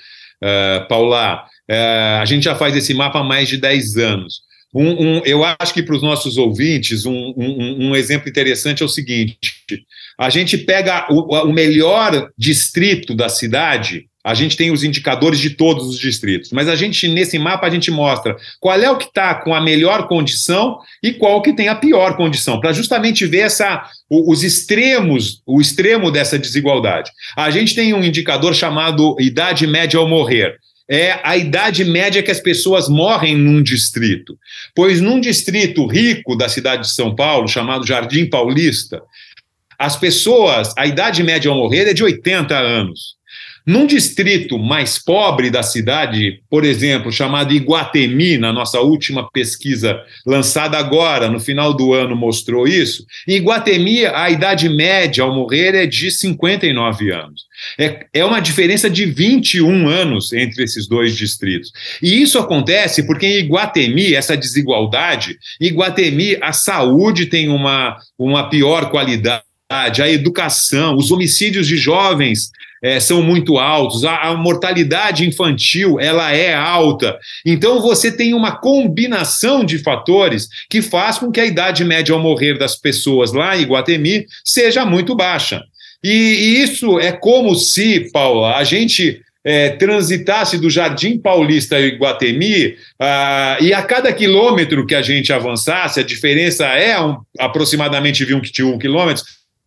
Uh, 0.42 0.86
Paula, 0.88 1.44
uh, 1.70 2.20
a 2.20 2.24
gente 2.24 2.44
já 2.44 2.54
faz 2.54 2.76
esse 2.76 2.92
mapa 2.92 3.20
há 3.20 3.24
mais 3.24 3.48
de 3.48 3.56
10 3.56 3.96
anos. 3.96 4.40
Um, 4.76 4.90
um, 4.90 5.22
eu 5.24 5.42
acho 5.42 5.72
que 5.72 5.82
para 5.82 5.96
os 5.96 6.02
nossos 6.02 6.36
ouvintes, 6.36 7.06
um, 7.06 7.32
um, 7.34 7.96
exemplo 7.96 8.28
interessante 8.28 8.82
é 8.82 8.86
o 8.86 8.90
seguinte: 8.90 9.38
a 10.20 10.28
gente 10.28 10.58
pega 10.58 11.06
o, 11.08 11.34
o 11.34 11.50
melhor 11.52 12.28
distrito 12.36 13.14
da 13.14 13.30
cidade, 13.30 14.04
a 14.22 14.34
gente 14.34 14.54
tem 14.54 14.70
os 14.70 14.84
indicadores 14.84 15.38
de 15.38 15.48
todos 15.48 15.86
os 15.86 15.98
distritos, 15.98 16.50
mas 16.52 16.68
a 16.68 16.76
gente, 16.76 17.08
nesse 17.08 17.38
mapa, 17.38 17.66
a 17.66 17.70
gente 17.70 17.90
mostra 17.90 18.36
qual 18.60 18.78
é 18.78 18.90
o 18.90 18.98
que 18.98 19.06
está 19.06 19.36
com 19.36 19.54
a 19.54 19.62
melhor 19.62 20.06
condição 20.08 20.76
e 21.02 21.14
qual 21.14 21.40
que 21.40 21.54
tem 21.54 21.68
a 21.68 21.74
pior 21.74 22.14
condição, 22.14 22.60
para 22.60 22.74
justamente 22.74 23.24
ver 23.24 23.46
essa, 23.46 23.82
os 24.10 24.42
extremos, 24.42 25.40
o 25.46 25.58
extremo 25.58 26.10
dessa 26.10 26.38
desigualdade. 26.38 27.10
A 27.34 27.48
gente 27.50 27.74
tem 27.74 27.94
um 27.94 28.04
indicador 28.04 28.54
chamado 28.54 29.16
idade 29.18 29.66
média 29.66 29.98
ao 29.98 30.06
morrer 30.06 30.58
é 30.88 31.18
a 31.24 31.36
idade 31.36 31.84
média 31.84 32.22
que 32.22 32.30
as 32.30 32.40
pessoas 32.40 32.88
morrem 32.88 33.36
num 33.36 33.62
distrito. 33.62 34.38
Pois 34.74 35.00
num 35.00 35.20
distrito 35.20 35.86
rico 35.86 36.36
da 36.36 36.48
cidade 36.48 36.82
de 36.82 36.94
São 36.94 37.14
Paulo, 37.14 37.48
chamado 37.48 37.86
Jardim 37.86 38.26
Paulista, 38.26 39.02
as 39.78 39.96
pessoas, 39.96 40.72
a 40.76 40.86
idade 40.86 41.22
média 41.22 41.50
ao 41.50 41.56
morrer 41.56 41.88
é 41.88 41.94
de 41.94 42.02
80 42.02 42.56
anos. 42.56 43.15
Num 43.66 43.84
distrito 43.84 44.60
mais 44.60 44.96
pobre 44.96 45.50
da 45.50 45.60
cidade, 45.60 46.40
por 46.48 46.64
exemplo, 46.64 47.10
chamado 47.10 47.52
Iguatemi, 47.52 48.38
na 48.38 48.52
nossa 48.52 48.80
última 48.80 49.28
pesquisa 49.28 50.00
lançada 50.24 50.78
agora, 50.78 51.28
no 51.28 51.40
final 51.40 51.74
do 51.74 51.92
ano, 51.92 52.14
mostrou 52.14 52.68
isso. 52.68 53.04
Em 53.26 53.34
Iguatemi, 53.34 54.06
a 54.06 54.30
idade 54.30 54.68
média 54.68 55.24
ao 55.24 55.34
morrer 55.34 55.74
é 55.74 55.84
de 55.84 56.12
59 56.12 57.10
anos. 57.10 57.42
É, 57.76 58.06
é 58.14 58.24
uma 58.24 58.38
diferença 58.38 58.88
de 58.88 59.04
21 59.04 59.88
anos 59.88 60.32
entre 60.32 60.62
esses 60.62 60.86
dois 60.86 61.16
distritos. 61.16 61.72
E 62.00 62.22
isso 62.22 62.38
acontece 62.38 63.04
porque 63.04 63.26
em 63.26 63.38
Iguatemi, 63.40 64.14
essa 64.14 64.36
desigualdade, 64.36 65.36
em 65.60 65.66
Iguatemi, 65.66 66.38
a 66.40 66.52
saúde 66.52 67.26
tem 67.26 67.48
uma, 67.48 67.96
uma 68.16 68.48
pior 68.48 68.90
qualidade 68.90 69.44
a 69.68 70.08
educação, 70.08 70.94
os 70.94 71.10
homicídios 71.10 71.66
de 71.66 71.76
jovens 71.76 72.52
é, 72.86 73.00
são 73.00 73.20
muito 73.20 73.58
altos, 73.58 74.04
a, 74.04 74.16
a, 74.28 74.36
mortalidade 74.36 75.26
infantil 75.26 75.98
ela 75.98 76.32
é 76.32 76.54
alta. 76.54 77.18
Então 77.44 77.80
você 77.80 78.12
tem 78.12 78.32
uma 78.32 78.52
combinação 78.52 79.64
de 79.64 79.78
fatores 79.78 80.48
que 80.70 80.80
faz 80.80 81.18
com 81.18 81.32
que 81.32 81.40
a 81.40 81.44
idade 81.44 81.84
média 81.84 82.14
ao 82.14 82.22
morrer 82.22 82.56
das 82.56 82.76
pessoas 82.76 83.32
lá 83.32 83.56
em 83.56 83.64
Guatemi 83.64 84.26
seja 84.44 84.86
muito 84.86 85.16
baixa. 85.16 85.64
E, 86.04 86.10
e 86.10 86.62
isso 86.62 87.00
é 87.00 87.10
como 87.10 87.56
se, 87.56 88.08
Paula, 88.12 88.54
a 88.54 88.62
gente 88.62 89.20
é, 89.44 89.70
transitasse 89.70 90.56
do 90.56 90.70
Jardim 90.70 91.18
Paulista 91.18 91.80
e 91.80 91.96
Guatemi, 91.96 92.76
ah, 93.00 93.58
e 93.60 93.74
a 93.74 93.82
cada 93.82 94.12
quilômetro 94.12 94.86
que 94.86 94.94
a 94.94 95.02
gente 95.02 95.32
avançasse, 95.32 95.98
a 95.98 96.04
diferença 96.04 96.66
é 96.66 97.00
um, 97.00 97.16
aproximadamente 97.36 98.24
21 98.24 98.78
quilômetros, 98.78 99.24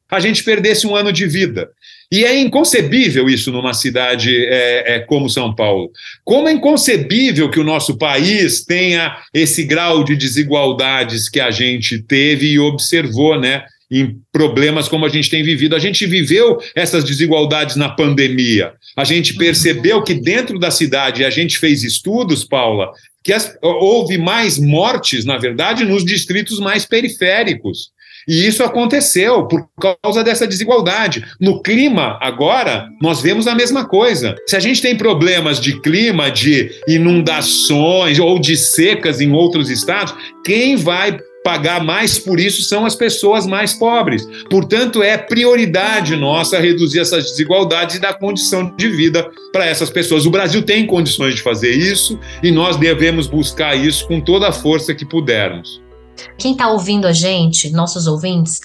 a 0.10 0.22
gente 0.22 0.42
perdesse 0.42 0.88
um 0.88 0.96
ano 0.96 1.12
de 1.12 1.28
vida. 1.28 1.70
E 2.12 2.26
é 2.26 2.40
inconcebível 2.40 3.30
isso 3.30 3.52
numa 3.52 3.74
cidade 3.74 4.36
é, 4.36 4.96
é, 4.96 5.00
como 5.00 5.30
São 5.30 5.54
Paulo. 5.54 5.92
Como 6.24 6.48
é 6.48 6.52
inconcebível 6.52 7.52
que 7.52 7.60
o 7.60 7.64
nosso 7.64 7.98
país 7.98 8.64
tenha 8.64 9.16
esse 9.32 9.64
grau 9.64 10.04
de 10.04 10.16
desigualdades 10.16 11.30
que 11.30 11.40
a 11.40 11.52
gente 11.52 12.02
teve 12.02 12.48
e 12.48 12.60
observou, 12.60 13.40
né? 13.40 13.64
Em 13.92 14.18
problemas 14.32 14.88
como 14.88 15.06
a 15.06 15.10
gente 15.10 15.30
tem 15.30 15.44
vivido. 15.44 15.76
A 15.76 15.80
gente 15.80 16.08
viveu 16.08 16.58
essas 16.76 17.04
desigualdades 17.04 17.76
na 17.76 17.90
pandemia. 17.90 18.74
A 18.96 19.04
gente 19.04 19.36
percebeu 19.36 20.02
que 20.04 20.16
dentro 20.16 20.58
da 20.58 20.72
cidade, 20.72 21.24
a 21.24 21.30
gente 21.30 21.60
fez 21.60 21.84
estudos, 21.84 22.44
Paula, 22.44 22.92
que 23.24 23.34
as, 23.34 23.56
houve 23.62 24.18
mais 24.18 24.58
mortes, 24.58 25.26
na 25.26 25.38
verdade, 25.38 25.86
nos 25.86 26.04
distritos 26.04 26.60
mais 26.60 26.86
periféricos. 26.86 27.92
E 28.30 28.46
isso 28.46 28.64
aconteceu 28.64 29.48
por 29.48 29.68
causa 30.04 30.24
dessa 30.24 30.46
desigualdade. 30.46 31.26
No 31.42 31.64
clima, 31.64 32.20
agora, 32.22 32.88
nós 33.02 33.22
vemos 33.24 33.48
a 33.48 33.56
mesma 33.56 33.86
coisa. 33.86 34.36
Se 34.46 34.56
a 34.56 34.60
gente 34.60 34.84
tem 34.84 34.96
problemas 34.96 35.60
de 35.60 35.82
clima, 35.82 36.30
de 36.30 36.70
inundações 36.88 38.20
ou 38.20 38.38
de 38.38 38.56
secas 38.56 39.20
em 39.20 39.32
outros 39.32 39.72
estados, 39.72 40.14
quem 40.46 40.76
vai 40.76 41.18
pagar 41.44 41.84
mais 41.84 42.20
por 42.20 42.40
isso 42.40 42.62
são 42.62 42.86
as 42.86 42.94
pessoas 42.94 43.48
mais 43.48 43.74
pobres. 43.74 44.28
Portanto, 44.48 45.02
é 45.02 45.18
prioridade 45.18 46.16
nossa 46.16 46.60
reduzir 46.60 47.00
essas 47.00 47.32
desigualdades 47.32 47.96
e 47.96 48.00
dar 48.00 48.14
condição 48.14 48.76
de 48.78 48.90
vida 48.90 49.28
para 49.52 49.66
essas 49.66 49.90
pessoas. 49.90 50.28
O 50.28 50.30
Brasil 50.30 50.62
tem 50.62 50.86
condições 50.86 51.34
de 51.34 51.42
fazer 51.42 51.72
isso 51.72 52.20
e 52.44 52.52
nós 52.52 52.78
devemos 52.78 53.26
buscar 53.26 53.76
isso 53.76 54.08
com 54.08 54.22
toda 54.22 54.50
a 54.50 54.52
força 54.52 54.94
que 54.94 55.04
pudermos. 55.06 55.82
Quem 56.38 56.54
está 56.54 56.70
ouvindo 56.70 57.08
a 57.08 57.14
gente, 57.14 57.70
nossos 57.72 58.08
ouvintes, 58.08 58.60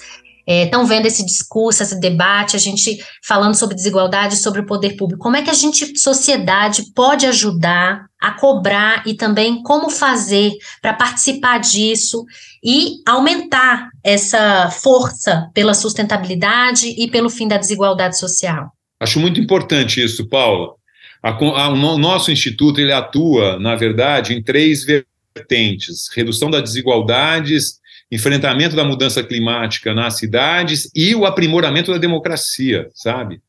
estão 0.47 0.83
é, 0.83 0.85
vendo 0.85 1.07
esse 1.07 1.25
discurso, 1.25 1.81
esse 1.81 1.99
debate, 1.99 2.55
a 2.55 2.59
gente 2.59 3.03
falando 3.23 3.55
sobre 3.55 3.75
desigualdade, 3.75 4.37
sobre 4.37 4.61
o 4.61 4.65
poder 4.65 4.95
público. 4.95 5.23
Como 5.23 5.35
é 5.35 5.41
que 5.41 5.49
a 5.49 5.53
gente, 5.55 5.97
sociedade, 5.97 6.83
pode 6.93 7.25
ajudar 7.25 8.05
a 8.21 8.31
cobrar 8.31 9.03
e 9.07 9.15
também 9.15 9.63
como 9.63 9.89
fazer 9.89 10.51
para 10.81 10.93
participar 10.93 11.59
disso 11.59 12.23
e 12.63 12.97
aumentar 13.07 13.89
essa 14.03 14.69
força 14.69 15.49
pela 15.53 15.73
sustentabilidade 15.73 16.87
e 16.97 17.09
pelo 17.09 17.29
fim 17.29 17.47
da 17.47 17.57
desigualdade 17.57 18.17
social? 18.17 18.69
Acho 18.99 19.19
muito 19.19 19.39
importante 19.39 20.03
isso, 20.03 20.27
Paula. 20.29 20.73
O 21.41 21.97
nosso 21.97 22.31
instituto 22.31 22.79
ele 22.79 22.91
atua, 22.91 23.57
na 23.59 23.75
verdade, 23.75 24.33
em 24.33 24.43
três 24.43 24.83
vertentes: 24.85 25.14
redução 26.15 26.49
das 26.49 26.63
desigualdades, 26.63 27.79
enfrentamento 28.11 28.75
da 28.75 28.83
mudança 28.83 29.23
climática 29.23 29.93
nas 29.93 30.17
cidades 30.17 30.89
e 30.95 31.13
o 31.15 31.25
aprimoramento 31.25 31.91
da 31.91 31.97
democracia, 31.97 32.87
sabe? 32.93 33.41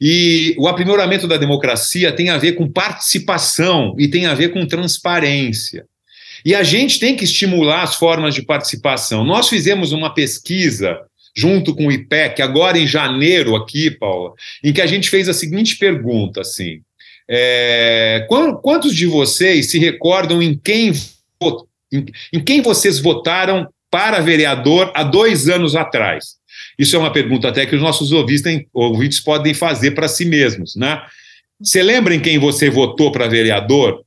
E 0.00 0.54
o 0.58 0.66
aprimoramento 0.66 1.26
da 1.26 1.36
democracia 1.36 2.12
tem 2.12 2.30
a 2.30 2.38
ver 2.38 2.52
com 2.52 2.70
participação 2.70 3.94
e 3.98 4.08
tem 4.08 4.26
a 4.26 4.34
ver 4.34 4.50
com 4.50 4.66
transparência. 4.66 5.84
E 6.44 6.54
a 6.54 6.62
gente 6.62 6.98
tem 6.98 7.14
que 7.14 7.24
estimular 7.24 7.82
as 7.82 7.96
formas 7.96 8.34
de 8.34 8.42
participação. 8.42 9.24
Nós 9.24 9.48
fizemos 9.48 9.92
uma 9.92 10.14
pesquisa 10.14 10.98
junto 11.36 11.74
com 11.74 11.86
o 11.86 11.92
IPEC, 11.92 12.42
agora 12.42 12.78
em 12.78 12.86
janeiro 12.86 13.54
aqui, 13.54 13.90
Paula, 13.90 14.32
em 14.64 14.72
que 14.72 14.80
a 14.80 14.86
gente 14.86 15.08
fez 15.08 15.28
a 15.28 15.34
seguinte 15.34 15.76
pergunta, 15.76 16.40
assim, 16.40 16.80
é, 17.28 18.26
quantos 18.62 18.94
de 18.94 19.06
vocês 19.06 19.70
se 19.70 19.78
recordam 19.78 20.42
em 20.42 20.58
quem 20.58 20.92
em, 21.92 22.06
em 22.32 22.40
quem 22.40 22.60
vocês 22.60 22.98
votaram 22.98 23.68
para 23.90 24.20
vereador 24.20 24.92
há 24.94 25.02
dois 25.02 25.48
anos 25.48 25.74
atrás? 25.74 26.36
Isso 26.78 26.94
é 26.96 26.98
uma 26.98 27.12
pergunta 27.12 27.48
até 27.48 27.66
que 27.66 27.74
os 27.74 27.82
nossos 27.82 28.12
ouvintes, 28.12 28.42
ouvintes 28.72 29.20
podem 29.20 29.54
fazer 29.54 29.92
para 29.92 30.08
si 30.08 30.24
mesmos, 30.24 30.76
né? 30.76 31.02
Você 31.62 31.82
lembra 31.82 32.14
em 32.14 32.20
quem 32.20 32.38
você 32.38 32.70
votou 32.70 33.12
para 33.12 33.28
vereador? 33.28 34.02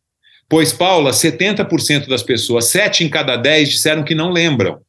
Pois, 0.50 0.74
Paula, 0.74 1.12
70% 1.12 2.08
das 2.08 2.24
pessoas, 2.24 2.66
7 2.66 3.04
em 3.04 3.10
cada 3.10 3.36
10, 3.36 3.70
disseram 3.70 4.04
que 4.04 4.16
não 4.16 4.32
lembram. 4.32 4.80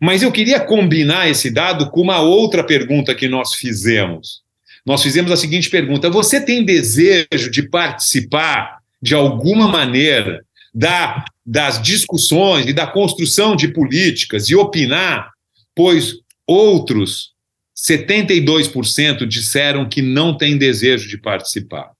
Mas 0.00 0.22
eu 0.22 0.30
queria 0.30 0.60
combinar 0.60 1.28
esse 1.28 1.50
dado 1.50 1.90
com 1.90 2.00
uma 2.00 2.20
outra 2.20 2.62
pergunta 2.62 3.14
que 3.14 3.28
nós 3.28 3.54
fizemos. 3.54 4.42
Nós 4.84 5.02
fizemos 5.02 5.32
a 5.32 5.36
seguinte 5.36 5.70
pergunta: 5.70 6.10
você 6.10 6.40
tem 6.40 6.64
desejo 6.64 7.50
de 7.50 7.68
participar 7.68 8.78
de 9.00 9.14
alguma 9.14 9.68
maneira 9.68 10.44
da, 10.74 11.24
das 11.46 11.80
discussões 11.80 12.66
e 12.66 12.72
da 12.72 12.86
construção 12.86 13.54
de 13.54 13.68
políticas 13.68 14.48
e 14.50 14.56
opinar? 14.56 15.30
Pois 15.74 16.14
outros 16.46 17.36
72% 17.76 19.26
disseram 19.26 19.88
que 19.88 20.00
não 20.00 20.36
têm 20.36 20.56
desejo 20.56 21.08
de 21.08 21.18
participar. 21.18 21.90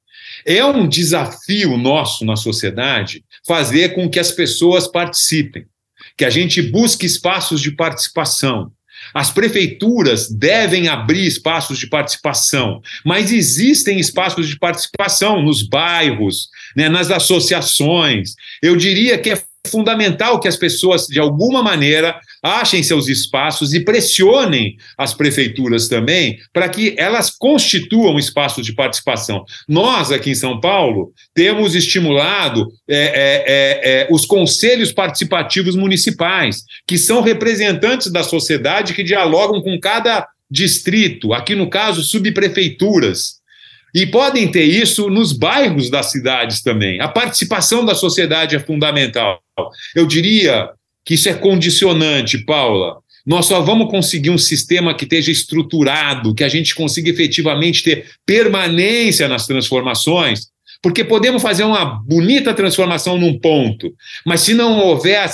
É 0.45 0.65
um 0.65 0.89
desafio 0.89 1.77
nosso 1.77 2.25
na 2.25 2.37
sociedade 2.37 3.25
fazer 3.47 3.95
com 3.95 4.09
que 4.09 4.19
as 4.19 4.33
pessoas 4.33 4.87
participem, 4.89 5.67
que 6.17 6.25
a 6.25 6.31
gente 6.31 6.63
busque 6.63 7.07
espaços 7.07 7.61
de 7.61 7.71
participação. 7.71 8.73
As 9.17 9.31
prefeituras 9.31 10.29
devem 10.29 10.89
abrir 10.89 11.27
espaços 11.27 11.79
de 11.79 11.87
participação, 11.87 12.83
mas 13.03 13.33
existem 13.33 13.99
espaços 13.99 14.47
de 14.47 14.59
participação 14.59 15.41
nos 15.41 15.67
bairros, 15.67 16.51
né, 16.77 16.91
nas 16.91 17.11
associações. 17.11 18.35
Eu 18.61 18.77
diria 18.77 19.17
que 19.17 19.31
é 19.31 19.43
fundamental 19.67 20.39
que 20.39 20.47
as 20.47 20.57
pessoas, 20.57 21.07
de 21.07 21.19
alguma 21.19 21.63
maneira, 21.63 22.21
achem 22.47 22.83
seus 22.83 23.09
espaços 23.09 23.75
e 23.75 23.81
pressionem 23.81 24.77
as 24.97 25.13
prefeituras 25.13 25.89
também 25.89 26.39
para 26.53 26.69
que 26.69 26.95
elas 26.97 27.31
constituam 27.31 28.19
espaços 28.19 28.65
de 28.65 28.73
participação. 28.73 29.45
Nós, 29.69 30.13
aqui 30.13 30.31
em 30.31 30.35
São 30.35 30.61
Paulo, 30.61 31.13
temos 31.35 31.75
estimulado 31.75 32.69
é, 32.89 32.97
é, 32.97 33.45
é, 33.47 34.03
é 34.03 34.09
os 34.11 34.25
conselhos 34.25 34.93
participativos 34.93 35.75
municipais, 35.75 36.63
que 36.87 36.97
são 36.97 37.21
representantes 37.21 38.11
da 38.11 38.23
sociedade 38.23 38.95
que 38.95 39.03
dialogam 39.03 39.61
com 39.61 39.79
cada 39.81 40.27
distrito, 40.51 41.33
aqui 41.33 41.55
no 41.55 41.69
caso, 41.69 42.03
subprefeituras. 42.03 43.37
E 43.95 44.07
podem 44.07 44.51
ter 44.51 44.65
isso 44.65 45.09
nos 45.09 45.33
bairros 45.33 45.89
das 45.89 46.11
cidades 46.11 46.63
também. 46.63 47.01
A 47.01 47.09
participação 47.09 47.85
da 47.85 47.95
sociedade 47.95 48.55
é 48.55 48.61
fundamental. 48.61 49.41
Eu 49.95 50.07
diria 50.07 50.69
que 51.07 51.15
isso 51.15 51.29
é 51.29 51.35
condicionante, 51.35 52.37
Paula. 52.45 52.99
Nós 53.25 53.47
só 53.47 53.61
vamos 53.61 53.91
conseguir 53.91 54.31
um 54.31 54.39
sistema 54.39 54.95
que 54.95 55.05
esteja 55.05 55.31
estruturado, 55.31 56.35
que 56.35 56.45
a 56.45 56.49
gente 56.49 56.75
consiga 56.75 57.09
efetivamente 57.09 57.83
ter 57.83 58.07
permanência 58.27 59.29
nas 59.29 59.47
transformações, 59.47 60.49
porque 60.83 61.05
podemos 61.05 61.43
fazer 61.43 61.65
uma 61.65 61.85
bonita 61.85 62.55
transformação 62.55 63.19
num 63.19 63.39
ponto, 63.39 63.93
mas 64.25 64.41
se 64.41 64.55
não 64.55 64.79
houver 64.79 65.29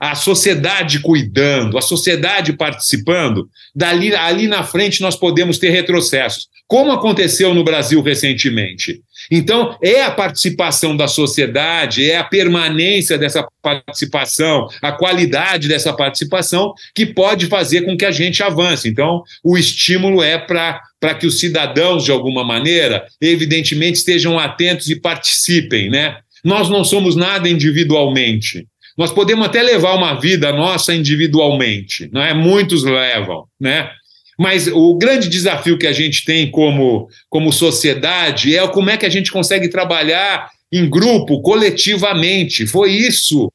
a, 0.00 0.14
sociedade 0.14 1.00
cuidando, 1.00 1.78
a 1.78 1.82
sociedade 1.82 2.52
participando, 2.52 3.48
dali 3.74 4.14
ali 4.14 4.46
na 4.46 4.62
frente 4.62 5.00
nós 5.00 5.16
podemos 5.16 5.58
ter 5.58 5.70
retrocessos 5.70 6.48
como 6.66 6.90
aconteceu 6.92 7.54
no 7.54 7.62
Brasil 7.62 8.02
recentemente. 8.02 9.00
Então, 9.30 9.76
é 9.82 10.02
a 10.02 10.10
participação 10.10 10.96
da 10.96 11.08
sociedade, 11.08 12.08
é 12.08 12.16
a 12.16 12.24
permanência 12.24 13.16
dessa 13.16 13.46
participação, 13.62 14.68
a 14.82 14.92
qualidade 14.92 15.68
dessa 15.68 15.92
participação 15.92 16.74
que 16.94 17.06
pode 17.06 17.46
fazer 17.46 17.82
com 17.82 17.96
que 17.96 18.04
a 18.04 18.10
gente 18.10 18.42
avance. 18.42 18.88
Então, 18.88 19.22
o 19.42 19.56
estímulo 19.56 20.22
é 20.22 20.38
para 20.38 20.80
para 21.06 21.14
que 21.14 21.24
os 21.24 21.38
cidadãos, 21.38 22.04
de 22.04 22.10
alguma 22.10 22.42
maneira, 22.42 23.06
evidentemente 23.20 23.98
estejam 23.98 24.40
atentos 24.40 24.90
e 24.90 24.96
participem, 24.96 25.88
né? 25.88 26.16
Nós 26.42 26.68
não 26.68 26.82
somos 26.82 27.14
nada 27.14 27.48
individualmente. 27.48 28.66
Nós 28.98 29.12
podemos 29.12 29.46
até 29.46 29.62
levar 29.62 29.94
uma 29.94 30.14
vida 30.18 30.52
nossa 30.52 30.92
individualmente, 30.92 32.10
não 32.12 32.20
é? 32.20 32.34
Muitos 32.34 32.82
levam, 32.82 33.44
né? 33.60 33.88
Mas 34.36 34.66
o 34.66 34.98
grande 34.98 35.28
desafio 35.28 35.78
que 35.78 35.86
a 35.86 35.92
gente 35.92 36.24
tem 36.24 36.50
como, 36.50 37.06
como 37.30 37.52
sociedade 37.52 38.56
é 38.56 38.66
como 38.66 38.90
é 38.90 38.96
que 38.96 39.06
a 39.06 39.10
gente 39.10 39.30
consegue 39.30 39.68
trabalhar 39.68 40.50
em 40.72 40.90
grupo, 40.90 41.40
coletivamente. 41.40 42.66
Foi 42.66 42.90
isso 42.90 43.48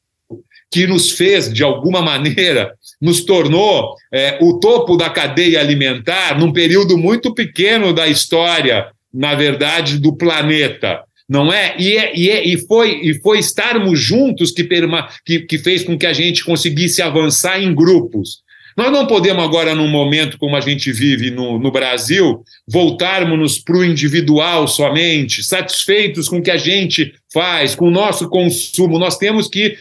que 0.72 0.86
nos 0.86 1.12
fez, 1.12 1.52
de 1.52 1.62
alguma 1.62 2.00
maneira, 2.02 2.72
nos 3.00 3.24
tornou 3.24 3.94
é, 4.10 4.38
o 4.40 4.58
topo 4.58 4.96
da 4.96 5.10
cadeia 5.10 5.60
alimentar 5.60 6.38
num 6.38 6.52
período 6.52 6.96
muito 6.96 7.34
pequeno 7.34 7.92
da 7.92 8.08
história, 8.08 8.86
na 9.12 9.34
verdade, 9.34 9.98
do 9.98 10.16
planeta. 10.16 11.02
Não 11.28 11.52
é? 11.52 11.74
E, 11.78 11.96
é, 11.96 12.16
e, 12.16 12.30
é, 12.30 12.46
e, 12.46 12.58
foi, 12.66 13.00
e 13.02 13.20
foi 13.20 13.38
estarmos 13.38 14.00
juntos 14.00 14.50
que, 14.50 14.64
perma, 14.64 15.08
que, 15.24 15.40
que 15.40 15.58
fez 15.58 15.84
com 15.84 15.96
que 15.96 16.06
a 16.06 16.12
gente 16.12 16.44
conseguisse 16.44 17.00
avançar 17.00 17.62
em 17.62 17.74
grupos. 17.74 18.42
Nós 18.76 18.90
não 18.90 19.06
podemos 19.06 19.44
agora, 19.44 19.74
num 19.74 19.88
momento 19.88 20.38
como 20.38 20.56
a 20.56 20.60
gente 20.60 20.90
vive 20.92 21.30
no, 21.30 21.58
no 21.58 21.70
Brasil, 21.70 22.42
voltarmos 22.66 23.58
para 23.58 23.76
o 23.76 23.84
individual 23.84 24.66
somente, 24.66 25.42
satisfeitos 25.42 26.28
com 26.28 26.38
o 26.38 26.42
que 26.42 26.50
a 26.50 26.56
gente 26.56 27.12
faz, 27.32 27.74
com 27.74 27.88
o 27.88 27.90
nosso 27.90 28.28
consumo. 28.28 28.98
Nós 28.98 29.18
temos 29.18 29.48
que 29.48 29.76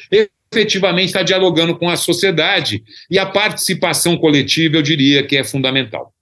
efetivamente 0.53 1.07
estar 1.07 1.23
dialogando 1.23 1.77
com 1.77 1.89
a 1.89 1.95
sociedade. 1.95 2.83
E 3.09 3.17
a 3.17 3.25
participação 3.25 4.17
coletiva, 4.17 4.75
eu 4.75 4.81
diria 4.81 5.25
que 5.25 5.37
é 5.37 5.43
fundamental. 5.43 6.13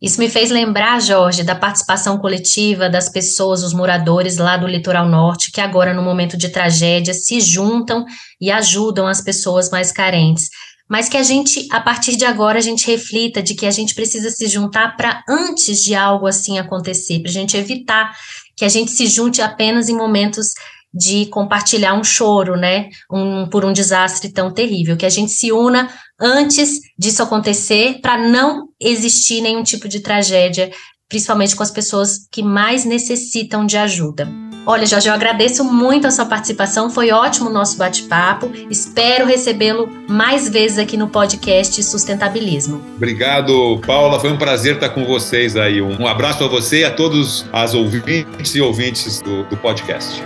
Isso 0.00 0.18
me 0.18 0.28
fez 0.28 0.50
lembrar, 0.50 1.00
Jorge, 1.00 1.44
da 1.44 1.54
participação 1.54 2.18
coletiva 2.18 2.88
das 2.88 3.08
pessoas, 3.08 3.62
os 3.62 3.72
moradores 3.72 4.36
lá 4.36 4.56
do 4.56 4.66
litoral 4.66 5.06
norte, 5.06 5.52
que 5.52 5.60
agora, 5.60 5.94
no 5.94 6.02
momento 6.02 6.36
de 6.36 6.48
tragédia, 6.48 7.14
se 7.14 7.40
juntam 7.40 8.04
e 8.40 8.50
ajudam 8.50 9.06
as 9.06 9.20
pessoas 9.20 9.70
mais 9.70 9.92
carentes 9.92 10.48
mas 10.92 11.08
que 11.08 11.16
a 11.16 11.22
gente, 11.22 11.66
a 11.70 11.80
partir 11.80 12.16
de 12.16 12.26
agora, 12.26 12.58
a 12.58 12.60
gente 12.60 12.86
reflita 12.86 13.42
de 13.42 13.54
que 13.54 13.64
a 13.64 13.70
gente 13.70 13.94
precisa 13.94 14.28
se 14.28 14.46
juntar 14.46 14.94
para 14.94 15.24
antes 15.26 15.82
de 15.82 15.94
algo 15.94 16.26
assim 16.26 16.58
acontecer, 16.58 17.20
para 17.20 17.30
a 17.30 17.32
gente 17.32 17.56
evitar 17.56 18.14
que 18.54 18.62
a 18.62 18.68
gente 18.68 18.90
se 18.90 19.06
junte 19.06 19.40
apenas 19.40 19.88
em 19.88 19.96
momentos 19.96 20.48
de 20.92 21.26
compartilhar 21.26 21.94
um 21.94 22.04
choro, 22.04 22.56
né, 22.56 22.88
um, 23.10 23.46
por 23.48 23.64
um 23.64 23.72
desastre 23.72 24.30
tão 24.30 24.52
terrível, 24.52 24.96
que 24.96 25.06
a 25.06 25.10
gente 25.10 25.32
se 25.32 25.52
una 25.52 25.88
antes 26.20 26.80
disso 26.98 27.22
acontecer 27.22 28.00
para 28.00 28.18
não 28.18 28.68
existir 28.80 29.40
nenhum 29.40 29.62
tipo 29.62 29.88
de 29.88 30.00
tragédia, 30.00 30.70
principalmente 31.08 31.56
com 31.56 31.62
as 31.62 31.70
pessoas 31.70 32.26
que 32.30 32.42
mais 32.42 32.84
necessitam 32.84 33.66
de 33.66 33.76
ajuda. 33.76 34.28
Olha, 34.64 34.86
Jorge, 34.86 35.08
eu 35.08 35.14
agradeço 35.14 35.64
muito 35.64 36.06
a 36.06 36.10
sua 36.10 36.24
participação, 36.24 36.88
foi 36.88 37.10
ótimo 37.10 37.50
o 37.50 37.52
nosso 37.52 37.76
bate-papo. 37.76 38.48
Espero 38.70 39.26
recebê-lo 39.26 39.88
mais 40.08 40.48
vezes 40.48 40.78
aqui 40.78 40.96
no 40.96 41.08
podcast 41.08 41.82
Sustentabilismo. 41.82 42.80
Obrigado, 42.96 43.80
Paula. 43.84 44.20
Foi 44.20 44.30
um 44.30 44.38
prazer 44.38 44.76
estar 44.76 44.90
com 44.90 45.04
vocês 45.04 45.56
aí. 45.56 45.82
Um 45.82 46.06
abraço 46.06 46.44
a 46.44 46.48
você 46.48 46.80
e 46.80 46.84
a 46.84 46.92
todos 46.92 47.44
as 47.52 47.74
ouvintes 47.74 48.54
e 48.54 48.60
ouvintes 48.60 49.20
do, 49.20 49.42
do 49.44 49.56
podcast. 49.56 50.22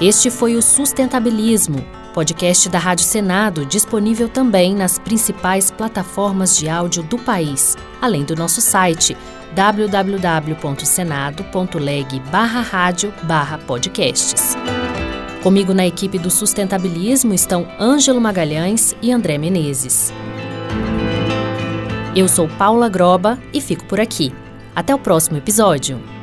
Este 0.00 0.30
foi 0.30 0.56
o 0.56 0.62
Sustentabilismo, 0.62 1.84
podcast 2.12 2.68
da 2.68 2.78
Rádio 2.78 3.06
Senado, 3.06 3.64
disponível 3.64 4.28
também 4.28 4.74
nas 4.74 4.98
principais 4.98 5.70
plataformas 5.70 6.54
de 6.54 6.68
áudio 6.68 7.02
do 7.02 7.16
país, 7.16 7.74
além 7.98 8.22
do 8.22 8.36
nosso 8.36 8.60
site 8.60 9.16
www.senado.leg 9.54 12.20
barra 12.30 12.60
rádio 12.60 13.10
barra 13.22 13.56
podcasts. 13.56 14.54
Comigo 15.42 15.72
na 15.72 15.86
equipe 15.86 16.18
do 16.18 16.30
Sustentabilismo 16.30 17.32
estão 17.32 17.66
Ângelo 17.80 18.20
Magalhães 18.20 18.94
e 19.00 19.10
André 19.10 19.38
Menezes. 19.38 20.12
Eu 22.14 22.28
sou 22.28 22.46
Paula 22.48 22.90
Groba 22.90 23.38
e 23.50 23.62
fico 23.62 23.86
por 23.86 23.98
aqui. 23.98 24.30
Até 24.74 24.94
o 24.94 24.98
próximo 24.98 25.38
episódio. 25.38 26.15